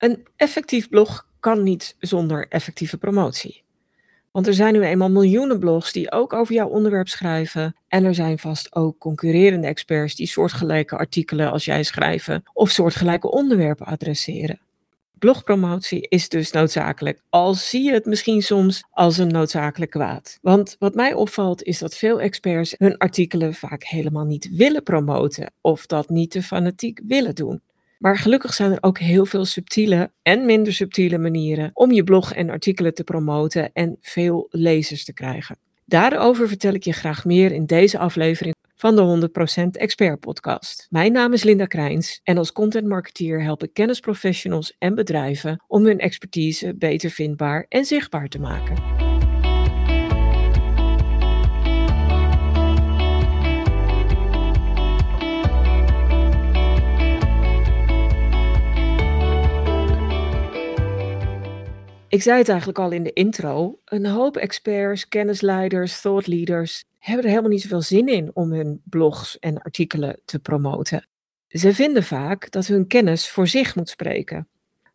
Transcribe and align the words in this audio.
Een 0.00 0.26
effectief 0.36 0.88
blog 0.88 1.26
kan 1.40 1.62
niet 1.62 1.96
zonder 1.98 2.48
effectieve 2.48 2.98
promotie. 2.98 3.62
Want 4.32 4.46
er 4.46 4.54
zijn 4.54 4.72
nu 4.72 4.82
eenmaal 4.82 5.10
miljoenen 5.10 5.58
blogs 5.58 5.92
die 5.92 6.12
ook 6.12 6.32
over 6.32 6.54
jouw 6.54 6.68
onderwerp 6.68 7.08
schrijven. 7.08 7.76
En 7.88 8.04
er 8.04 8.14
zijn 8.14 8.38
vast 8.38 8.74
ook 8.74 8.98
concurrerende 8.98 9.66
experts 9.66 10.14
die 10.14 10.26
soortgelijke 10.26 10.96
artikelen 10.96 11.50
als 11.50 11.64
jij 11.64 11.82
schrijven 11.82 12.42
of 12.52 12.70
soortgelijke 12.70 13.30
onderwerpen 13.30 13.86
adresseren. 13.86 14.60
Blogpromotie 15.18 16.08
is 16.08 16.28
dus 16.28 16.50
noodzakelijk, 16.50 17.22
al 17.28 17.54
zie 17.54 17.82
je 17.82 17.92
het 17.92 18.04
misschien 18.04 18.42
soms 18.42 18.84
als 18.90 19.18
een 19.18 19.28
noodzakelijk 19.28 19.90
kwaad. 19.90 20.38
Want 20.42 20.76
wat 20.78 20.94
mij 20.94 21.14
opvalt 21.14 21.62
is 21.62 21.78
dat 21.78 21.94
veel 21.94 22.20
experts 22.20 22.74
hun 22.78 22.96
artikelen 22.96 23.54
vaak 23.54 23.84
helemaal 23.84 24.24
niet 24.24 24.48
willen 24.56 24.82
promoten 24.82 25.52
of 25.60 25.86
dat 25.86 26.08
niet 26.08 26.30
te 26.30 26.42
fanatiek 26.42 27.00
willen 27.06 27.34
doen. 27.34 27.62
Maar 28.00 28.18
gelukkig 28.18 28.54
zijn 28.54 28.72
er 28.72 28.78
ook 28.80 28.98
heel 28.98 29.26
veel 29.26 29.44
subtiele 29.44 30.12
en 30.22 30.44
minder 30.44 30.72
subtiele 30.72 31.18
manieren 31.18 31.70
om 31.74 31.92
je 31.92 32.04
blog 32.04 32.32
en 32.32 32.50
artikelen 32.50 32.94
te 32.94 33.04
promoten 33.04 33.70
en 33.72 33.96
veel 34.00 34.46
lezers 34.50 35.04
te 35.04 35.12
krijgen. 35.12 35.58
Daarover 35.84 36.48
vertel 36.48 36.74
ik 36.74 36.84
je 36.84 36.92
graag 36.92 37.24
meer 37.24 37.52
in 37.52 37.66
deze 37.66 37.98
aflevering 37.98 38.54
van 38.74 38.96
de 38.96 39.28
100% 39.64 39.64
Expert 39.70 40.20
Podcast. 40.20 40.86
Mijn 40.90 41.12
naam 41.12 41.32
is 41.32 41.42
Linda 41.42 41.66
Krijns 41.66 42.20
en 42.22 42.38
als 42.38 42.52
content 42.52 42.86
marketeer 42.86 43.42
help 43.42 43.62
ik 43.62 43.72
kennisprofessionals 43.72 44.74
en 44.78 44.94
bedrijven 44.94 45.64
om 45.66 45.84
hun 45.84 45.98
expertise 45.98 46.74
beter 46.74 47.10
vindbaar 47.10 47.66
en 47.68 47.84
zichtbaar 47.84 48.28
te 48.28 48.38
maken. 48.38 48.99
Ik 62.10 62.22
zei 62.22 62.38
het 62.38 62.48
eigenlijk 62.48 62.78
al 62.78 62.90
in 62.90 63.02
de 63.02 63.12
intro. 63.12 63.78
Een 63.84 64.06
hoop 64.06 64.36
experts, 64.36 65.08
kennisleiders, 65.08 66.00
thought 66.00 66.26
leaders 66.26 66.84
hebben 66.98 67.24
er 67.24 67.30
helemaal 67.30 67.50
niet 67.50 67.62
zoveel 67.62 67.82
zin 67.82 68.08
in 68.08 68.30
om 68.34 68.52
hun 68.52 68.80
blogs 68.84 69.38
en 69.38 69.62
artikelen 69.62 70.20
te 70.24 70.38
promoten. 70.38 71.06
Ze 71.48 71.74
vinden 71.74 72.02
vaak 72.02 72.50
dat 72.50 72.66
hun 72.66 72.86
kennis 72.86 73.28
voor 73.28 73.48
zich 73.48 73.76
moet 73.76 73.88
spreken. 73.88 74.48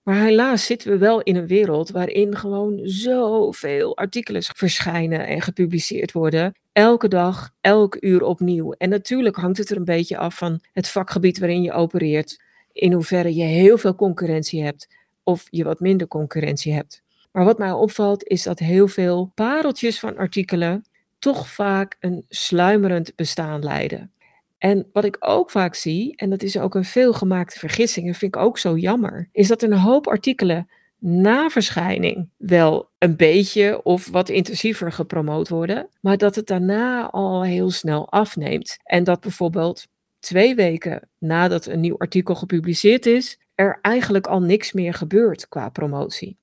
Maar 0.03 0.16
helaas 0.16 0.66
zitten 0.66 0.91
we 0.91 0.97
wel 0.97 1.22
in 1.22 1.35
een 1.35 1.47
wereld 1.47 1.89
waarin 1.89 2.35
gewoon 2.35 2.80
zoveel 2.83 3.97
artikelen 3.97 4.44
verschijnen 4.44 5.27
en 5.27 5.41
gepubliceerd 5.41 6.11
worden. 6.11 6.53
Elke 6.72 7.07
dag, 7.07 7.52
elk 7.61 7.97
uur 8.00 8.23
opnieuw. 8.23 8.72
En 8.72 8.89
natuurlijk 8.89 9.35
hangt 9.35 9.57
het 9.57 9.69
er 9.69 9.77
een 9.77 9.85
beetje 9.85 10.17
af 10.17 10.38
van 10.38 10.59
het 10.72 10.88
vakgebied 10.88 11.39
waarin 11.39 11.61
je 11.61 11.72
opereert. 11.72 12.44
In 12.72 12.94
hoeverre 12.94 13.35
je 13.35 13.44
heel 13.44 13.77
veel 13.77 13.95
concurrentie 13.95 14.63
hebt 14.63 14.88
of 15.23 15.47
je 15.50 15.63
wat 15.63 15.79
minder 15.79 16.07
concurrentie 16.07 16.73
hebt. 16.73 17.03
Maar 17.36 17.45
wat 17.45 17.58
mij 17.58 17.72
opvalt 17.72 18.23
is 18.23 18.44
dat 18.44 18.59
heel 18.59 18.88
veel 18.88 19.31
pareltjes 19.33 20.00
van 20.00 20.17
artikelen 20.17 20.86
toch 21.19 21.47
vaak 21.47 21.97
een 22.00 22.25
sluimerend 22.30 23.16
bestaan 23.16 23.64
leiden. 23.64 24.11
En 24.58 24.89
wat 24.94 25.05
ik 25.05 25.17
ook 25.19 25.52
vaak 25.52 25.75
zie, 25.75 26.16
en 26.16 26.30
dat 26.30 26.44
is 26.44 26.58
ook 26.58 26.75
een 26.75 26.86
veelgemaakte 26.86 27.59
vergissing 27.59 28.08
en 28.08 28.13
vind 28.13 28.36
ik 28.36 28.41
ook 28.41 28.58
zo 28.58 28.78
jammer, 28.78 29.30
is 29.31 29.47
dat 29.47 29.61
een 29.61 29.73
hoop 29.73 30.08
artikelen 30.08 30.69
na 31.00 31.50
verschijning 31.50 32.30
wel 32.38 32.89
een 32.97 33.16
beetje 33.16 33.83
of 33.83 34.09
wat 34.09 34.30
intensiever 34.30 34.91
gepromoot 34.91 35.50
worden, 35.50 35.89
maar 36.02 36.17
dat 36.17 36.36
het 36.36 36.47
daarna 36.47 37.09
al 37.09 37.44
heel 37.44 37.72
snel 37.72 38.11
afneemt. 38.11 38.78
En 38.83 39.03
dat 39.03 39.19
bijvoorbeeld 39.19 39.88
twee 40.19 40.56
weken 40.56 41.09
nadat 41.17 41.66
een 41.66 41.80
nieuw 41.80 41.97
artikel 41.97 42.36
gepubliceerd 42.36 43.06
is, 43.06 43.39
er 43.56 43.80
eigenlijk 43.81 44.28
al 44.28 44.41
niks 44.41 44.73
meer 44.73 44.94
gebeurt 44.94 45.47
qua 45.47 45.69
promotie. 45.69 46.38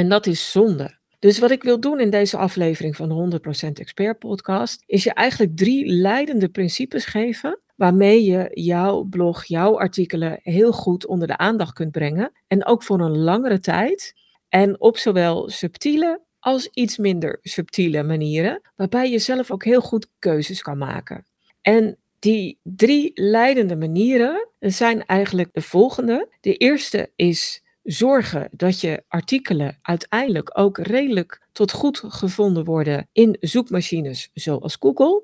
En 0.00 0.08
dat 0.08 0.26
is 0.26 0.50
zonde. 0.50 0.98
Dus 1.18 1.38
wat 1.38 1.50
ik 1.50 1.62
wil 1.62 1.80
doen 1.80 2.00
in 2.00 2.10
deze 2.10 2.36
aflevering 2.36 2.96
van 2.96 3.08
de 3.08 3.40
100% 3.66 3.72
Expert 3.72 4.18
Podcast, 4.18 4.82
is 4.86 5.04
je 5.04 5.14
eigenlijk 5.14 5.56
drie 5.56 5.86
leidende 5.86 6.48
principes 6.48 7.04
geven 7.04 7.60
waarmee 7.76 8.24
je 8.24 8.50
jouw 8.52 9.02
blog, 9.02 9.44
jouw 9.44 9.78
artikelen 9.78 10.38
heel 10.42 10.72
goed 10.72 11.06
onder 11.06 11.28
de 11.28 11.36
aandacht 11.36 11.72
kunt 11.72 11.90
brengen. 11.90 12.32
En 12.46 12.66
ook 12.66 12.82
voor 12.82 13.00
een 13.00 13.18
langere 13.18 13.60
tijd. 13.60 14.14
En 14.48 14.80
op 14.80 14.96
zowel 14.96 15.48
subtiele 15.50 16.20
als 16.38 16.68
iets 16.72 16.98
minder 16.98 17.38
subtiele 17.42 18.02
manieren, 18.02 18.60
waarbij 18.76 19.10
je 19.10 19.18
zelf 19.18 19.50
ook 19.50 19.64
heel 19.64 19.80
goed 19.80 20.08
keuzes 20.18 20.62
kan 20.62 20.78
maken. 20.78 21.26
En 21.60 21.98
die 22.18 22.58
drie 22.62 23.10
leidende 23.14 23.76
manieren 23.76 24.48
zijn 24.58 25.06
eigenlijk 25.06 25.48
de 25.52 25.62
volgende. 25.62 26.28
De 26.40 26.54
eerste 26.54 27.10
is 27.16 27.62
zorgen 27.92 28.48
dat 28.52 28.80
je 28.80 29.02
artikelen 29.08 29.78
uiteindelijk 29.82 30.58
ook 30.58 30.78
redelijk 30.78 31.40
tot 31.52 31.72
goed 31.72 32.02
gevonden 32.06 32.64
worden 32.64 33.08
in 33.12 33.36
zoekmachines 33.40 34.30
zoals 34.34 34.76
Google. 34.80 35.22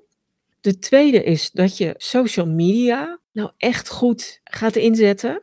De 0.61 0.79
tweede 0.79 1.25
is 1.25 1.51
dat 1.51 1.77
je 1.77 1.95
social 1.97 2.47
media 2.47 3.19
nou 3.33 3.51
echt 3.57 3.89
goed 3.89 4.41
gaat 4.45 4.77
inzetten, 4.77 5.43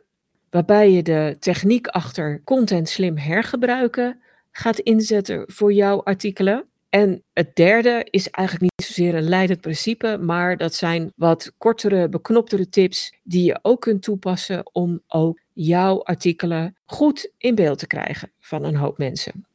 waarbij 0.50 0.90
je 0.90 1.02
de 1.02 1.36
techniek 1.40 1.86
achter 1.86 2.42
content 2.44 2.88
slim 2.88 3.16
hergebruiken 3.16 4.22
gaat 4.50 4.78
inzetten 4.78 5.44
voor 5.46 5.72
jouw 5.72 6.02
artikelen. 6.02 6.68
En 6.94 7.24
het 7.32 7.56
derde 7.56 8.06
is 8.10 8.30
eigenlijk 8.30 8.72
niet 8.76 8.86
zozeer 8.86 9.14
een 9.14 9.28
leidend 9.28 9.60
principe, 9.60 10.18
maar 10.20 10.56
dat 10.56 10.74
zijn 10.74 11.12
wat 11.16 11.52
kortere, 11.58 12.08
beknoptere 12.08 12.68
tips 12.68 13.14
die 13.22 13.44
je 13.44 13.58
ook 13.62 13.80
kunt 13.80 14.02
toepassen 14.02 14.74
om 14.74 15.02
ook 15.06 15.40
jouw 15.52 16.02
artikelen 16.02 16.76
goed 16.84 17.30
in 17.38 17.54
beeld 17.54 17.78
te 17.78 17.86
krijgen 17.86 18.32
van 18.40 18.64
een 18.64 18.76
hoop 18.76 18.98
mensen. 18.98 19.46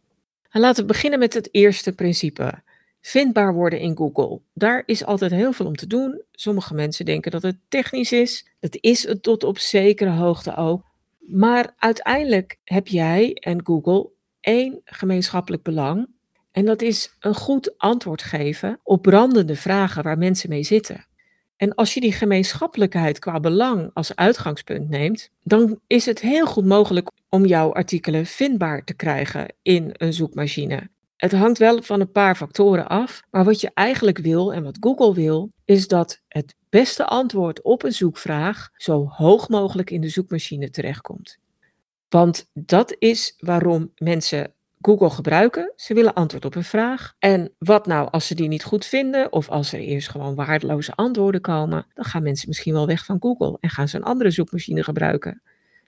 En 0.50 0.62
laten 0.62 0.82
we 0.82 0.88
beginnen 0.88 1.20
met 1.20 1.34
het 1.34 1.50
eerste 1.52 1.92
principe. 1.92 2.64
Vindbaar 3.02 3.54
worden 3.54 3.80
in 3.80 3.98
Google. 3.98 4.42
Daar 4.54 4.84
is 4.86 5.06
altijd 5.06 5.32
heel 5.32 5.54
veel 5.54 5.66
om 5.66 5.76
te 5.76 5.88
doen. 5.88 6.24
Sommige 6.32 6.74
mensen 6.74 7.06
denken 7.06 7.32
dat 7.32 7.42
het 7.42 7.58
technisch 7.68 8.12
is. 8.12 8.48
Dat 8.60 8.78
is 8.80 9.08
het 9.08 9.24
tot 9.24 9.44
op 9.44 9.60
zekere 9.60 10.12
hoogte 10.12 10.56
ook. 10.56 10.84
Maar 11.20 11.74
uiteindelijk 11.78 12.58
heb 12.64 12.88
jij 12.88 13.34
en 13.34 13.66
Google 13.66 14.10
één 14.40 14.82
gemeenschappelijk 14.84 15.64
belang. 15.64 16.18
En 16.60 16.66
dat 16.66 16.82
is 16.82 17.16
een 17.20 17.36
goed 17.36 17.78
antwoord 17.78 18.22
geven 18.22 18.80
op 18.84 19.02
brandende 19.02 19.56
vragen 19.56 20.04
waar 20.04 20.18
mensen 20.18 20.50
mee 20.50 20.64
zitten. 20.64 21.06
En 21.56 21.76
als 21.76 21.94
je 21.94 22.00
die 22.00 22.12
gemeenschappelijkheid 22.12 23.20
qua 23.20 23.40
belang 23.40 23.90
als 23.94 24.16
uitgangspunt 24.16 24.90
neemt, 24.90 25.30
dan 25.44 25.80
is 25.88 26.06
het 26.06 26.20
heel 26.20 26.46
goed 26.46 26.66
mogelijk 26.66 27.12
om 27.30 27.46
jouw 27.46 27.74
artikelen 27.74 28.26
vindbaar 28.26 28.84
te 28.84 28.94
krijgen 28.94 29.54
in 29.62 29.90
een 29.94 30.14
zoekmachine. 30.14 30.90
Het 31.16 31.32
hangt 31.32 31.58
wel 31.58 31.82
van 31.82 32.00
een 32.00 32.12
paar 32.12 32.36
factoren 32.36 32.88
af, 32.88 33.22
maar 33.32 33.44
wat 33.44 33.62
je 33.62 33.72
eigenlijk 33.74 34.18
wil 34.18 34.54
en 34.54 34.64
wat 34.64 34.78
Google 34.80 35.14
wil, 35.14 35.52
is 35.66 35.88
dat 35.88 36.22
het 36.28 36.56
beste 36.70 37.06
antwoord 37.06 37.62
op 37.62 37.84
een 37.84 37.94
zoekvraag 37.94 38.70
zo 38.74 39.06
hoog 39.08 39.50
mogelijk 39.50 39.90
in 39.90 40.02
de 40.02 40.10
zoekmachine 40.10 40.70
terechtkomt. 40.70 41.38
Want 42.10 42.50
dat 42.54 42.96
is 42.98 43.34
waarom 43.38 43.92
mensen 43.96 44.54
Google 44.82 45.10
gebruiken. 45.10 45.74
Ze 45.76 45.94
willen 45.94 46.14
antwoord 46.14 46.46
op 46.46 46.56
een 46.56 46.64
vraag. 46.64 47.16
En 47.20 47.54
wat 47.58 47.88
nou 47.88 48.10
als 48.12 48.28
ze 48.28 48.36
die 48.36 48.48
niet 48.48 48.64
goed 48.64 48.86
vinden 48.86 49.32
of 49.32 49.50
als 49.50 49.74
er 49.74 49.80
eerst 49.80 50.10
gewoon 50.10 50.36
waardeloze 50.36 50.96
antwoorden 50.96 51.42
komen, 51.42 51.86
dan 51.94 52.06
gaan 52.06 52.24
mensen 52.24 52.48
misschien 52.48 52.74
wel 52.74 52.88
weg 52.88 53.06
van 53.06 53.18
Google 53.20 53.58
en 53.60 53.70
gaan 53.70 53.88
ze 53.88 53.98
een 53.98 54.04
andere 54.04 54.32
zoekmachine 54.32 54.84
gebruiken. 54.84 55.42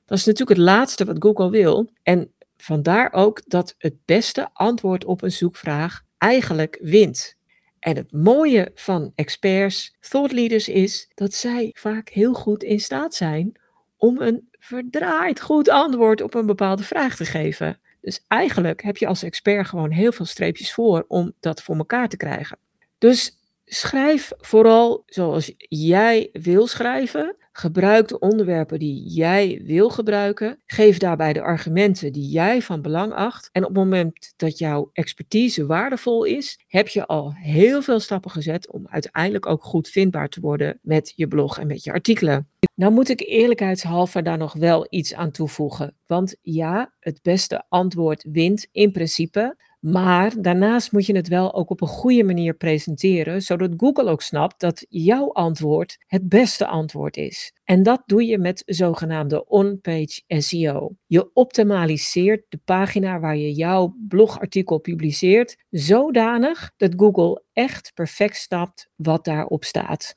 Dat 0.05 0.17
is 0.17 0.25
natuurlijk 0.25 0.57
het 0.57 0.67
laatste 0.67 1.05
wat 1.05 1.23
Google 1.23 1.49
wil. 1.49 1.91
En 2.03 2.31
vandaar 2.57 3.13
ook 3.13 3.41
dat 3.47 3.75
het 3.77 3.95
beste 4.05 4.49
antwoord 4.53 5.05
op 5.05 5.21
een 5.21 5.31
zoekvraag 5.31 6.01
eigenlijk 6.17 6.77
wint. 6.81 7.35
En 7.79 7.95
het 7.95 8.11
mooie 8.11 8.71
van 8.75 9.11
experts, 9.15 9.95
thought 9.99 10.31
leaders 10.31 10.69
is 10.69 11.11
dat 11.13 11.33
zij 11.33 11.69
vaak 11.73 12.09
heel 12.09 12.33
goed 12.33 12.63
in 12.63 12.79
staat 12.79 13.15
zijn 13.15 13.59
om 13.97 14.21
een 14.21 14.49
verdraaid 14.59 15.41
goed 15.41 15.69
antwoord 15.69 16.21
op 16.21 16.33
een 16.33 16.45
bepaalde 16.45 16.83
vraag 16.83 17.15
te 17.15 17.25
geven. 17.25 17.79
Dus 18.01 18.25
eigenlijk 18.27 18.81
heb 18.81 18.97
je 18.97 19.07
als 19.07 19.23
expert 19.23 19.67
gewoon 19.67 19.91
heel 19.91 20.11
veel 20.11 20.25
streepjes 20.25 20.73
voor 20.73 21.05
om 21.07 21.33
dat 21.39 21.61
voor 21.61 21.75
elkaar 21.75 22.09
te 22.09 22.17
krijgen. 22.17 22.57
Dus 22.97 23.39
schrijf 23.65 24.31
vooral 24.37 25.03
zoals 25.05 25.53
jij 25.57 26.29
wil 26.31 26.67
schrijven. 26.67 27.35
Gebruik 27.53 28.07
de 28.07 28.19
onderwerpen 28.19 28.79
die 28.79 29.09
jij 29.09 29.61
wil 29.63 29.89
gebruiken. 29.89 30.61
Geef 30.65 30.97
daarbij 30.97 31.33
de 31.33 31.41
argumenten 31.41 32.13
die 32.13 32.29
jij 32.29 32.61
van 32.61 32.81
belang 32.81 33.13
acht. 33.13 33.49
En 33.51 33.61
op 33.61 33.67
het 33.67 33.77
moment 33.77 34.33
dat 34.35 34.57
jouw 34.57 34.89
expertise 34.93 35.65
waardevol 35.65 36.23
is, 36.23 36.59
heb 36.67 36.87
je 36.87 37.05
al 37.05 37.33
heel 37.33 37.81
veel 37.81 37.99
stappen 37.99 38.31
gezet 38.31 38.71
om 38.71 38.87
uiteindelijk 38.87 39.45
ook 39.45 39.63
goed 39.63 39.87
vindbaar 39.87 40.29
te 40.29 40.39
worden 40.39 40.79
met 40.81 41.13
je 41.15 41.27
blog 41.27 41.59
en 41.59 41.67
met 41.67 41.83
je 41.83 41.91
artikelen. 41.91 42.47
Nou 42.75 42.93
moet 42.93 43.09
ik 43.09 43.21
eerlijkheidshalve 43.25 44.21
daar 44.21 44.37
nog 44.37 44.53
wel 44.53 44.87
iets 44.89 45.13
aan 45.13 45.31
toevoegen. 45.31 45.95
Want 46.07 46.35
ja, 46.41 46.93
het 46.99 47.19
beste 47.21 47.63
antwoord 47.69 48.25
wint 48.31 48.67
in 48.71 48.91
principe. 48.91 49.55
Maar 49.81 50.41
daarnaast 50.41 50.91
moet 50.91 51.05
je 51.05 51.15
het 51.15 51.27
wel 51.27 51.53
ook 51.53 51.69
op 51.69 51.81
een 51.81 51.87
goede 51.87 52.23
manier 52.23 52.53
presenteren, 52.53 53.41
zodat 53.41 53.73
Google 53.77 54.09
ook 54.09 54.21
snapt 54.21 54.59
dat 54.59 54.85
jouw 54.89 55.31
antwoord 55.33 55.97
het 56.07 56.29
beste 56.29 56.67
antwoord 56.67 57.17
is. 57.17 57.53
En 57.63 57.83
dat 57.83 58.03
doe 58.05 58.25
je 58.25 58.37
met 58.37 58.63
zogenaamde 58.65 59.47
on-page 59.47 60.21
SEO. 60.27 60.95
Je 61.05 61.33
optimaliseert 61.33 62.45
de 62.49 62.59
pagina 62.65 63.19
waar 63.19 63.37
je 63.37 63.53
jouw 63.53 63.95
blogartikel 64.07 64.79
publiceert 64.79 65.57
zodanig 65.69 66.71
dat 66.77 66.93
Google 66.95 67.43
echt 67.53 67.91
perfect 67.93 68.35
snapt 68.35 68.89
wat 68.95 69.25
daarop 69.25 69.63
staat. 69.63 70.15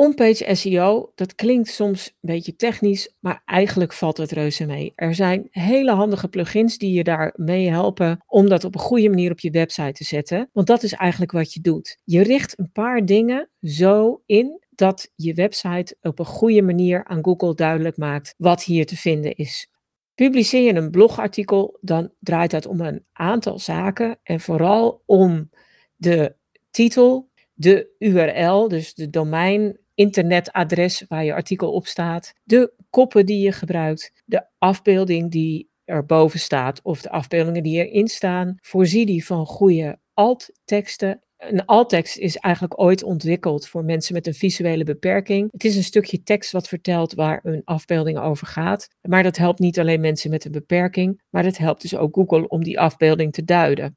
On-page 0.00 0.54
SEO, 0.54 1.12
dat 1.14 1.34
klinkt 1.34 1.68
soms 1.68 2.06
een 2.06 2.14
beetje 2.20 2.56
technisch, 2.56 3.14
maar 3.18 3.42
eigenlijk 3.44 3.92
valt 3.92 4.16
het 4.16 4.32
reuze 4.32 4.66
mee. 4.66 4.92
Er 4.94 5.14
zijn 5.14 5.46
hele 5.50 5.92
handige 5.92 6.28
plugins 6.28 6.78
die 6.78 6.92
je 6.92 7.04
daarmee 7.04 7.68
helpen 7.68 8.24
om 8.26 8.48
dat 8.48 8.64
op 8.64 8.74
een 8.74 8.80
goede 8.80 9.08
manier 9.08 9.30
op 9.30 9.40
je 9.40 9.50
website 9.50 9.92
te 9.92 10.04
zetten. 10.04 10.50
Want 10.52 10.66
dat 10.66 10.82
is 10.82 10.92
eigenlijk 10.92 11.32
wat 11.32 11.52
je 11.52 11.60
doet. 11.60 11.98
Je 12.04 12.22
richt 12.22 12.58
een 12.58 12.72
paar 12.72 13.04
dingen 13.04 13.50
zo 13.60 14.22
in 14.26 14.64
dat 14.70 15.12
je 15.14 15.34
website 15.34 15.96
op 16.00 16.18
een 16.18 16.24
goede 16.24 16.62
manier 16.62 17.04
aan 17.04 17.24
Google 17.24 17.54
duidelijk 17.54 17.96
maakt 17.96 18.34
wat 18.36 18.64
hier 18.64 18.86
te 18.86 18.96
vinden 18.96 19.34
is. 19.34 19.70
Publiceer 20.14 20.62
je 20.62 20.74
een 20.74 20.90
blogartikel, 20.90 21.78
dan 21.80 22.12
draait 22.20 22.50
dat 22.50 22.66
om 22.66 22.80
een 22.80 23.04
aantal 23.12 23.58
zaken 23.58 24.18
en 24.22 24.40
vooral 24.40 25.02
om 25.06 25.50
de 25.96 26.34
titel, 26.70 27.30
de 27.54 27.94
URL, 27.98 28.68
dus 28.68 28.94
de 28.94 29.10
domein 29.10 29.79
internetadres 30.00 31.04
waar 31.08 31.24
je 31.24 31.34
artikel 31.34 31.72
op 31.72 31.86
staat, 31.86 32.32
de 32.44 32.72
koppen 32.90 33.26
die 33.26 33.40
je 33.44 33.52
gebruikt, 33.52 34.22
de 34.24 34.46
afbeelding 34.58 35.30
die 35.30 35.70
erboven 35.84 36.40
staat 36.40 36.80
of 36.82 37.02
de 37.02 37.10
afbeeldingen 37.10 37.62
die 37.62 37.86
erin 37.86 38.08
staan. 38.08 38.56
Voorzie 38.60 39.06
die 39.06 39.26
van 39.26 39.46
goede 39.46 39.98
altteksten. 40.14 41.22
Een 41.36 41.64
alttekst 41.64 42.16
is 42.16 42.36
eigenlijk 42.36 42.80
ooit 42.80 43.02
ontwikkeld 43.02 43.68
voor 43.68 43.84
mensen 43.84 44.14
met 44.14 44.26
een 44.26 44.34
visuele 44.34 44.84
beperking. 44.84 45.48
Het 45.52 45.64
is 45.64 45.76
een 45.76 45.84
stukje 45.84 46.22
tekst 46.22 46.52
wat 46.52 46.68
vertelt 46.68 47.14
waar 47.14 47.40
een 47.42 47.62
afbeelding 47.64 48.18
over 48.18 48.46
gaat. 48.46 48.88
Maar 49.08 49.22
dat 49.22 49.36
helpt 49.36 49.58
niet 49.58 49.78
alleen 49.78 50.00
mensen 50.00 50.30
met 50.30 50.44
een 50.44 50.52
beperking, 50.52 51.22
maar 51.30 51.44
het 51.44 51.58
helpt 51.58 51.82
dus 51.82 51.96
ook 51.96 52.14
Google 52.14 52.48
om 52.48 52.64
die 52.64 52.80
afbeelding 52.80 53.32
te 53.32 53.44
duiden. 53.44 53.96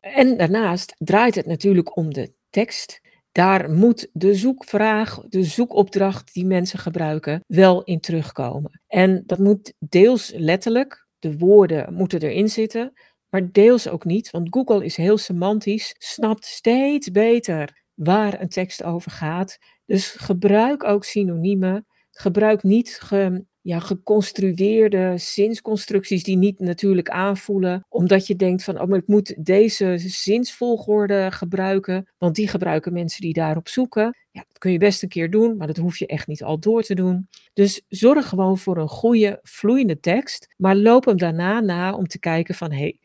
En 0.00 0.36
daarnaast 0.36 0.94
draait 0.98 1.34
het 1.34 1.46
natuurlijk 1.46 1.96
om 1.96 2.12
de 2.12 2.32
tekst 2.50 3.00
daar 3.34 3.70
moet 3.70 4.08
de 4.12 4.34
zoekvraag, 4.34 5.20
de 5.28 5.42
zoekopdracht 5.42 6.34
die 6.34 6.46
mensen 6.46 6.78
gebruiken, 6.78 7.40
wel 7.46 7.82
in 7.82 8.00
terugkomen. 8.00 8.80
En 8.86 9.22
dat 9.26 9.38
moet 9.38 9.74
deels 9.78 10.32
letterlijk, 10.36 11.06
de 11.18 11.38
woorden 11.38 11.94
moeten 11.94 12.20
erin 12.20 12.48
zitten, 12.48 12.92
maar 13.28 13.52
deels 13.52 13.88
ook 13.88 14.04
niet, 14.04 14.30
want 14.30 14.48
Google 14.50 14.84
is 14.84 14.96
heel 14.96 15.18
semantisch, 15.18 15.94
snapt 15.98 16.44
steeds 16.44 17.10
beter 17.10 17.82
waar 17.94 18.40
een 18.40 18.48
tekst 18.48 18.82
over 18.82 19.10
gaat. 19.10 19.58
Dus 19.86 20.10
gebruik 20.10 20.84
ook 20.84 21.04
synoniemen. 21.04 21.86
Gebruik 22.10 22.62
niet 22.62 22.98
ge, 23.00 23.44
ja, 23.64 23.78
geconstrueerde 23.78 25.14
zinsconstructies 25.16 26.22
die 26.22 26.36
niet 26.36 26.60
natuurlijk 26.60 27.08
aanvoelen, 27.08 27.86
omdat 27.88 28.26
je 28.26 28.36
denkt 28.36 28.64
van, 28.64 28.80
oh, 28.80 28.88
maar 28.88 28.98
ik 28.98 29.06
moet 29.06 29.44
deze 29.44 29.94
zinsvolgorde 29.98 31.28
gebruiken, 31.30 32.12
want 32.18 32.34
die 32.34 32.48
gebruiken 32.48 32.92
mensen 32.92 33.20
die 33.20 33.32
daarop 33.32 33.68
zoeken. 33.68 34.16
Ja, 34.30 34.44
dat 34.48 34.58
kun 34.58 34.72
je 34.72 34.78
best 34.78 35.02
een 35.02 35.08
keer 35.08 35.30
doen, 35.30 35.56
maar 35.56 35.66
dat 35.66 35.76
hoef 35.76 35.96
je 35.96 36.06
echt 36.06 36.26
niet 36.26 36.42
al 36.42 36.58
door 36.58 36.82
te 36.82 36.94
doen. 36.94 37.28
Dus 37.52 37.82
zorg 37.88 38.28
gewoon 38.28 38.58
voor 38.58 38.76
een 38.76 38.88
goede, 38.88 39.38
vloeiende 39.42 40.00
tekst, 40.00 40.54
maar 40.56 40.76
loop 40.76 41.04
hem 41.04 41.16
daarna 41.16 41.60
na 41.60 41.94
om 41.94 42.06
te 42.06 42.18
kijken 42.18 42.54
van, 42.54 42.72
hey, 42.72 42.98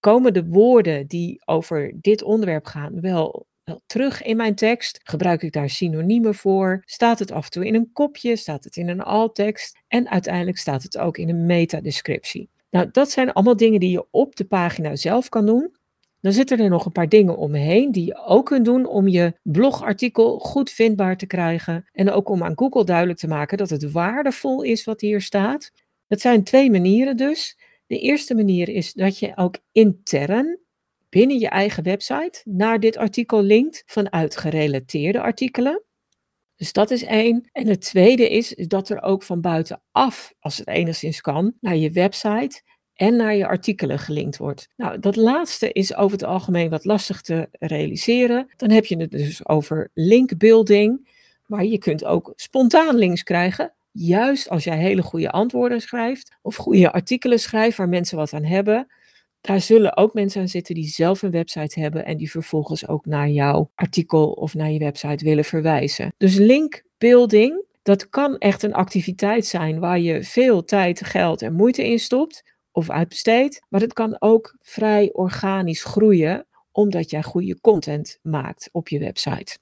komen 0.00 0.32
de 0.32 0.46
woorden 0.46 1.06
die 1.06 1.42
over 1.44 1.92
dit 2.00 2.22
onderwerp 2.22 2.66
gaan 2.66 3.00
wel 3.00 3.46
terug 3.86 4.22
in 4.22 4.36
mijn 4.36 4.54
tekst? 4.54 5.00
Gebruik 5.02 5.42
ik 5.42 5.52
daar 5.52 5.70
synoniemen 5.70 6.34
voor? 6.34 6.82
Staat 6.84 7.18
het 7.18 7.32
af 7.32 7.44
en 7.44 7.50
toe 7.50 7.66
in 7.66 7.74
een 7.74 7.92
kopje? 7.92 8.36
Staat 8.36 8.64
het 8.64 8.76
in 8.76 8.88
een 8.88 9.02
alt-tekst? 9.02 9.78
En 9.88 10.08
uiteindelijk 10.08 10.58
staat 10.58 10.82
het 10.82 10.98
ook 10.98 11.18
in 11.18 11.28
een 11.28 11.46
metadescriptie. 11.46 12.50
Nou, 12.70 12.88
dat 12.92 13.10
zijn 13.10 13.32
allemaal 13.32 13.56
dingen 13.56 13.80
die 13.80 13.90
je 13.90 14.06
op 14.10 14.36
de 14.36 14.44
pagina 14.44 14.96
zelf 14.96 15.28
kan 15.28 15.46
doen. 15.46 15.76
Dan 16.20 16.32
zitten 16.32 16.58
er 16.58 16.68
nog 16.68 16.84
een 16.84 16.92
paar 16.92 17.08
dingen 17.08 17.36
omheen 17.36 17.92
die 17.92 18.06
je 18.06 18.24
ook 18.24 18.46
kunt 18.46 18.64
doen 18.64 18.86
om 18.86 19.08
je 19.08 19.38
blogartikel 19.42 20.38
goed 20.38 20.70
vindbaar 20.70 21.16
te 21.16 21.26
krijgen. 21.26 21.88
En 21.92 22.10
ook 22.10 22.28
om 22.28 22.42
aan 22.42 22.58
Google 22.58 22.84
duidelijk 22.84 23.18
te 23.18 23.28
maken 23.28 23.58
dat 23.58 23.70
het 23.70 23.90
waardevol 23.90 24.62
is 24.62 24.84
wat 24.84 25.00
hier 25.00 25.20
staat. 25.20 25.70
Dat 26.06 26.20
zijn 26.20 26.44
twee 26.44 26.70
manieren 26.70 27.16
dus. 27.16 27.58
De 27.86 27.98
eerste 27.98 28.34
manier 28.34 28.68
is 28.68 28.92
dat 28.92 29.18
je 29.18 29.36
ook 29.36 29.58
intern 29.72 30.58
binnen 31.14 31.38
je 31.38 31.48
eigen 31.48 31.82
website 31.82 32.40
naar 32.44 32.80
dit 32.80 32.96
artikel 32.96 33.42
linkt 33.42 33.82
vanuit 33.86 34.36
gerelateerde 34.36 35.20
artikelen. 35.20 35.82
Dus 36.56 36.72
dat 36.72 36.90
is 36.90 37.04
één. 37.04 37.48
En 37.52 37.66
het 37.66 37.80
tweede 37.80 38.28
is 38.28 38.54
dat 38.56 38.88
er 38.88 39.02
ook 39.02 39.22
van 39.22 39.40
buitenaf, 39.40 40.34
als 40.40 40.58
het 40.58 40.68
enigszins 40.68 41.20
kan, 41.20 41.54
naar 41.60 41.76
je 41.76 41.90
website 41.90 42.62
en 42.94 43.16
naar 43.16 43.34
je 43.34 43.46
artikelen 43.46 43.98
gelinkt 43.98 44.36
wordt. 44.36 44.68
Nou, 44.76 44.98
dat 44.98 45.16
laatste 45.16 45.72
is 45.72 45.94
over 45.96 46.12
het 46.12 46.26
algemeen 46.26 46.70
wat 46.70 46.84
lastig 46.84 47.20
te 47.20 47.48
realiseren. 47.50 48.52
Dan 48.56 48.70
heb 48.70 48.84
je 48.84 48.96
het 48.96 49.10
dus 49.10 49.48
over 49.48 49.90
linkbuilding, 49.94 51.08
maar 51.46 51.64
je 51.64 51.78
kunt 51.78 52.04
ook 52.04 52.32
spontaan 52.36 52.96
links 52.96 53.22
krijgen. 53.22 53.74
Juist 53.90 54.48
als 54.48 54.64
jij 54.64 54.78
hele 54.78 55.02
goede 55.02 55.30
antwoorden 55.30 55.80
schrijft 55.80 56.36
of 56.42 56.56
goede 56.56 56.92
artikelen 56.92 57.40
schrijft 57.40 57.76
waar 57.76 57.88
mensen 57.88 58.16
wat 58.16 58.32
aan 58.32 58.44
hebben, 58.44 58.86
daar 59.46 59.60
zullen 59.60 59.96
ook 59.96 60.14
mensen 60.14 60.40
aan 60.40 60.48
zitten 60.48 60.74
die 60.74 60.88
zelf 60.88 61.22
een 61.22 61.30
website 61.30 61.80
hebben 61.80 62.04
en 62.04 62.16
die 62.16 62.30
vervolgens 62.30 62.88
ook 62.88 63.06
naar 63.06 63.28
jouw 63.28 63.70
artikel 63.74 64.30
of 64.30 64.54
naar 64.54 64.70
je 64.70 64.78
website 64.78 65.24
willen 65.24 65.44
verwijzen. 65.44 66.14
Dus 66.16 66.34
linkbuilding, 66.36 67.64
dat 67.82 68.08
kan 68.08 68.38
echt 68.38 68.62
een 68.62 68.74
activiteit 68.74 69.46
zijn 69.46 69.78
waar 69.78 69.98
je 69.98 70.22
veel 70.22 70.64
tijd, 70.64 71.04
geld 71.04 71.42
en 71.42 71.52
moeite 71.52 71.88
in 71.88 71.98
stopt 71.98 72.42
of 72.72 72.90
uitbesteedt, 72.90 73.62
maar 73.68 73.80
het 73.80 73.92
kan 73.92 74.16
ook 74.18 74.56
vrij 74.60 75.10
organisch 75.12 75.84
groeien 75.84 76.46
omdat 76.72 77.10
jij 77.10 77.22
goede 77.22 77.60
content 77.60 78.18
maakt 78.22 78.68
op 78.72 78.88
je 78.88 78.98
website. 78.98 79.58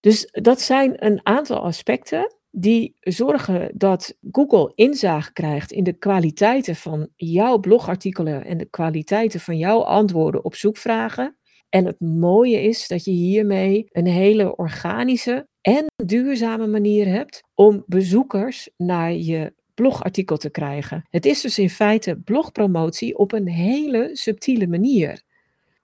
Dus 0.00 0.28
dat 0.30 0.60
zijn 0.60 1.04
een 1.04 1.20
aantal 1.22 1.58
aspecten 1.62 2.35
die 2.58 2.96
zorgen 3.00 3.70
dat 3.74 4.16
Google 4.30 4.72
inzage 4.74 5.32
krijgt 5.32 5.72
in 5.72 5.84
de 5.84 5.92
kwaliteiten 5.92 6.76
van 6.76 7.08
jouw 7.16 7.58
blogartikelen 7.58 8.44
en 8.44 8.58
de 8.58 8.64
kwaliteiten 8.64 9.40
van 9.40 9.58
jouw 9.58 9.80
antwoorden 9.80 10.44
op 10.44 10.54
zoekvragen. 10.54 11.36
En 11.68 11.84
het 11.84 12.00
mooie 12.00 12.62
is 12.62 12.88
dat 12.88 13.04
je 13.04 13.10
hiermee 13.10 13.86
een 13.90 14.06
hele 14.06 14.56
organische 14.56 15.48
en 15.60 15.86
duurzame 16.04 16.66
manier 16.66 17.06
hebt 17.06 17.42
om 17.54 17.84
bezoekers 17.86 18.68
naar 18.76 19.12
je 19.12 19.52
blogartikel 19.74 20.36
te 20.36 20.50
krijgen. 20.50 21.06
Het 21.10 21.26
is 21.26 21.40
dus 21.40 21.58
in 21.58 21.70
feite 21.70 22.16
blogpromotie 22.16 23.18
op 23.18 23.32
een 23.32 23.48
hele 23.48 24.10
subtiele 24.12 24.66
manier. 24.66 25.22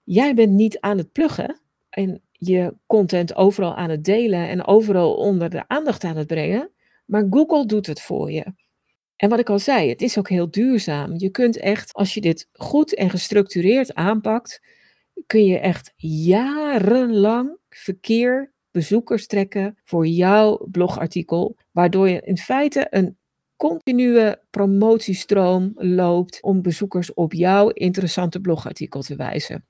Jij 0.03 0.33
bent 0.33 0.51
niet 0.51 0.79
aan 0.79 0.97
het 0.97 1.11
pluggen 1.11 1.59
en 1.89 2.21
je 2.47 2.73
content 2.85 3.35
overal 3.35 3.75
aan 3.75 3.89
het 3.89 4.03
delen 4.03 4.47
en 4.47 4.65
overal 4.65 5.13
onder 5.15 5.49
de 5.49 5.67
aandacht 5.67 6.03
aan 6.03 6.17
het 6.17 6.27
brengen. 6.27 6.71
Maar 7.05 7.27
Google 7.29 7.65
doet 7.65 7.85
het 7.85 8.01
voor 8.01 8.31
je. 8.31 8.53
En 9.15 9.29
wat 9.29 9.39
ik 9.39 9.49
al 9.49 9.59
zei, 9.59 9.89
het 9.89 10.01
is 10.01 10.17
ook 10.17 10.29
heel 10.29 10.51
duurzaam. 10.51 11.13
Je 11.17 11.29
kunt 11.29 11.57
echt, 11.57 11.93
als 11.93 12.13
je 12.13 12.21
dit 12.21 12.49
goed 12.51 12.95
en 12.95 13.09
gestructureerd 13.09 13.93
aanpakt, 13.93 14.61
kun 15.25 15.45
je 15.45 15.59
echt 15.59 15.93
jarenlang 15.95 17.57
verkeer, 17.69 18.53
bezoekers 18.71 19.27
trekken 19.27 19.77
voor 19.83 20.07
jouw 20.07 20.67
blogartikel, 20.71 21.57
waardoor 21.71 22.09
je 22.09 22.21
in 22.21 22.37
feite 22.37 22.87
een 22.89 23.17
continue 23.55 24.37
promotiestroom 24.49 25.71
loopt 25.75 26.41
om 26.41 26.61
bezoekers 26.61 27.13
op 27.13 27.33
jouw 27.33 27.69
interessante 27.69 28.39
blogartikel 28.39 29.01
te 29.01 29.15
wijzen. 29.15 29.65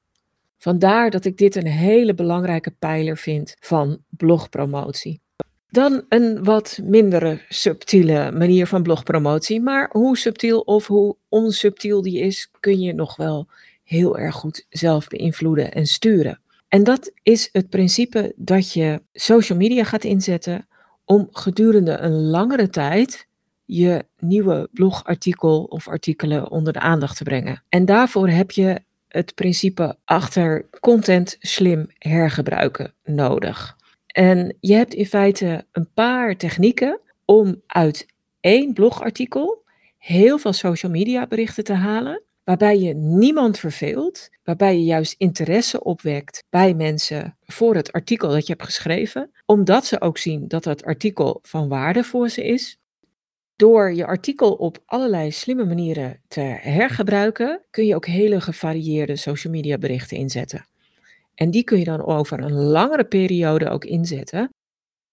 Vandaar 0.64 1.10
dat 1.10 1.26
ik 1.26 1.38
dit 1.38 1.56
een 1.56 1.68
hele 1.68 2.14
belangrijke 2.14 2.72
pijler 2.80 3.18
vind 3.18 3.56
van 3.60 4.04
blogpromotie. 4.10 5.22
Dan 5.70 6.06
een 6.10 6.44
wat 6.44 6.80
mindere 6.84 7.42
subtiele 7.50 8.32
manier 8.32 8.68
van 8.68 8.84
blogpromotie. 8.84 9.62
Maar 9.62 9.90
hoe 9.92 10.18
subtiel 10.18 10.60
of 10.60 10.88
hoe 10.88 11.16
onsubtiel 11.30 12.02
die 12.02 12.20
is, 12.20 12.50
kun 12.60 12.80
je 12.80 12.94
nog 12.94 13.16
wel 13.16 13.48
heel 13.84 14.18
erg 14.18 14.36
goed 14.36 14.66
zelf 14.70 15.08
beïnvloeden 15.08 15.72
en 15.72 15.86
sturen. 15.86 16.40
En 16.68 16.84
dat 16.84 17.12
is 17.24 17.50
het 17.52 17.70
principe 17.70 18.34
dat 18.36 18.74
je 18.74 19.02
social 19.14 19.58
media 19.58 19.84
gaat 19.84 20.04
inzetten 20.04 20.68
om 21.06 21.28
gedurende 21.32 21.98
een 21.98 22.22
langere 22.22 22.70
tijd 22.70 23.28
je 23.66 24.06
nieuwe 24.20 24.70
blogartikel 24.74 25.64
of 25.64 25.88
artikelen 25.88 26.52
onder 26.52 26.74
de 26.74 26.80
aandacht 26.80 27.18
te 27.18 27.24
brengen. 27.24 27.64
En 27.70 27.86
daarvoor 27.86 28.30
heb 28.30 28.52
je 28.52 28.82
het 29.14 29.36
principe 29.36 29.98
achter 30.06 30.70
content 30.80 31.36
slim 31.40 31.88
hergebruiken 31.98 32.94
nodig. 33.04 33.78
En 34.08 34.58
je 34.60 34.74
hebt 34.74 34.94
in 34.94 35.06
feite 35.06 35.66
een 35.72 35.90
paar 35.94 36.36
technieken 36.36 37.00
om 37.26 37.62
uit 37.68 38.06
één 38.40 38.74
blogartikel 38.74 39.64
heel 39.98 40.38
veel 40.38 40.54
social 40.54 40.92
media 40.92 41.28
berichten 41.28 41.64
te 41.64 41.74
halen 41.74 42.22
waarbij 42.44 42.80
je 42.80 42.94
niemand 42.94 43.60
verveelt, 43.60 44.30
waarbij 44.44 44.78
je 44.78 44.84
juist 44.84 45.16
interesse 45.18 45.84
opwekt 45.84 46.44
bij 46.50 46.74
mensen 46.74 47.38
voor 47.42 47.76
het 47.76 47.92
artikel 47.92 48.30
dat 48.30 48.48
je 48.48 48.54
hebt 48.54 48.66
geschreven, 48.66 49.32
omdat 49.46 49.86
ze 49.86 50.02
ook 50.02 50.18
zien 50.18 50.48
dat 50.48 50.64
dat 50.64 50.84
artikel 50.84 51.40
van 51.42 51.68
waarde 51.68 52.04
voor 52.04 52.30
ze 52.30 52.44
is. 52.44 52.78
Door 53.56 53.94
je 53.94 54.06
artikel 54.06 54.54
op 54.54 54.84
allerlei 54.86 55.32
slimme 55.32 55.66
manieren 55.66 56.22
te 56.28 56.40
hergebruiken, 56.62 57.62
kun 57.70 57.86
je 57.86 57.96
ook 57.96 58.06
hele 58.06 58.42
gevarieerde 58.42 59.16
social 59.16 59.54
media 59.54 59.78
berichten 59.78 60.18
inzetten. 60.18 60.68
En 61.36 61.52
die 61.52 61.64
kun 61.64 61.78
je 61.78 61.84
dan 61.84 62.06
over 62.06 62.40
een 62.40 62.54
langere 62.54 63.06
periode 63.06 63.70
ook 63.70 63.86
inzetten. 63.86 64.50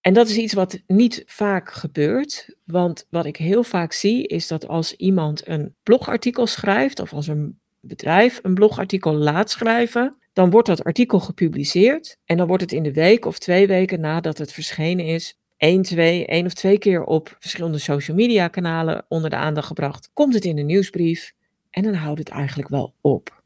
En 0.01 0.13
dat 0.13 0.29
is 0.29 0.37
iets 0.37 0.53
wat 0.53 0.81
niet 0.87 1.23
vaak 1.25 1.71
gebeurt, 1.71 2.55
want 2.65 3.05
wat 3.09 3.25
ik 3.25 3.37
heel 3.37 3.63
vaak 3.63 3.93
zie 3.93 4.27
is 4.27 4.47
dat 4.47 4.67
als 4.67 4.95
iemand 4.95 5.47
een 5.47 5.75
blogartikel 5.83 6.47
schrijft 6.47 6.99
of 6.99 7.13
als 7.13 7.27
een 7.27 7.59
bedrijf 7.79 8.39
een 8.43 8.53
blogartikel 8.53 9.13
laat 9.13 9.49
schrijven, 9.49 10.15
dan 10.33 10.49
wordt 10.49 10.67
dat 10.67 10.83
artikel 10.83 11.19
gepubliceerd 11.19 12.17
en 12.25 12.37
dan 12.37 12.47
wordt 12.47 12.63
het 12.63 12.71
in 12.71 12.83
de 12.83 12.93
week 12.93 13.25
of 13.25 13.39
twee 13.39 13.67
weken 13.67 13.99
nadat 13.99 14.37
het 14.37 14.53
verschenen 14.53 15.05
is, 15.05 15.37
één, 15.61 15.81
twee, 15.81 16.25
één 16.25 16.45
of 16.45 16.53
twee 16.53 16.77
keer 16.77 17.03
op 17.03 17.35
verschillende 17.39 17.77
social 17.77 18.17
media 18.17 18.47
kanalen 18.47 19.05
onder 19.07 19.29
de 19.29 19.35
aandacht 19.35 19.67
gebracht. 19.67 20.09
Komt 20.13 20.33
het 20.33 20.45
in 20.45 20.55
de 20.55 20.61
nieuwsbrief 20.61 21.33
en 21.69 21.83
dan 21.83 21.93
houdt 21.93 22.19
het 22.19 22.29
eigenlijk 22.29 22.69
wel 22.69 22.93
op. 23.01 23.43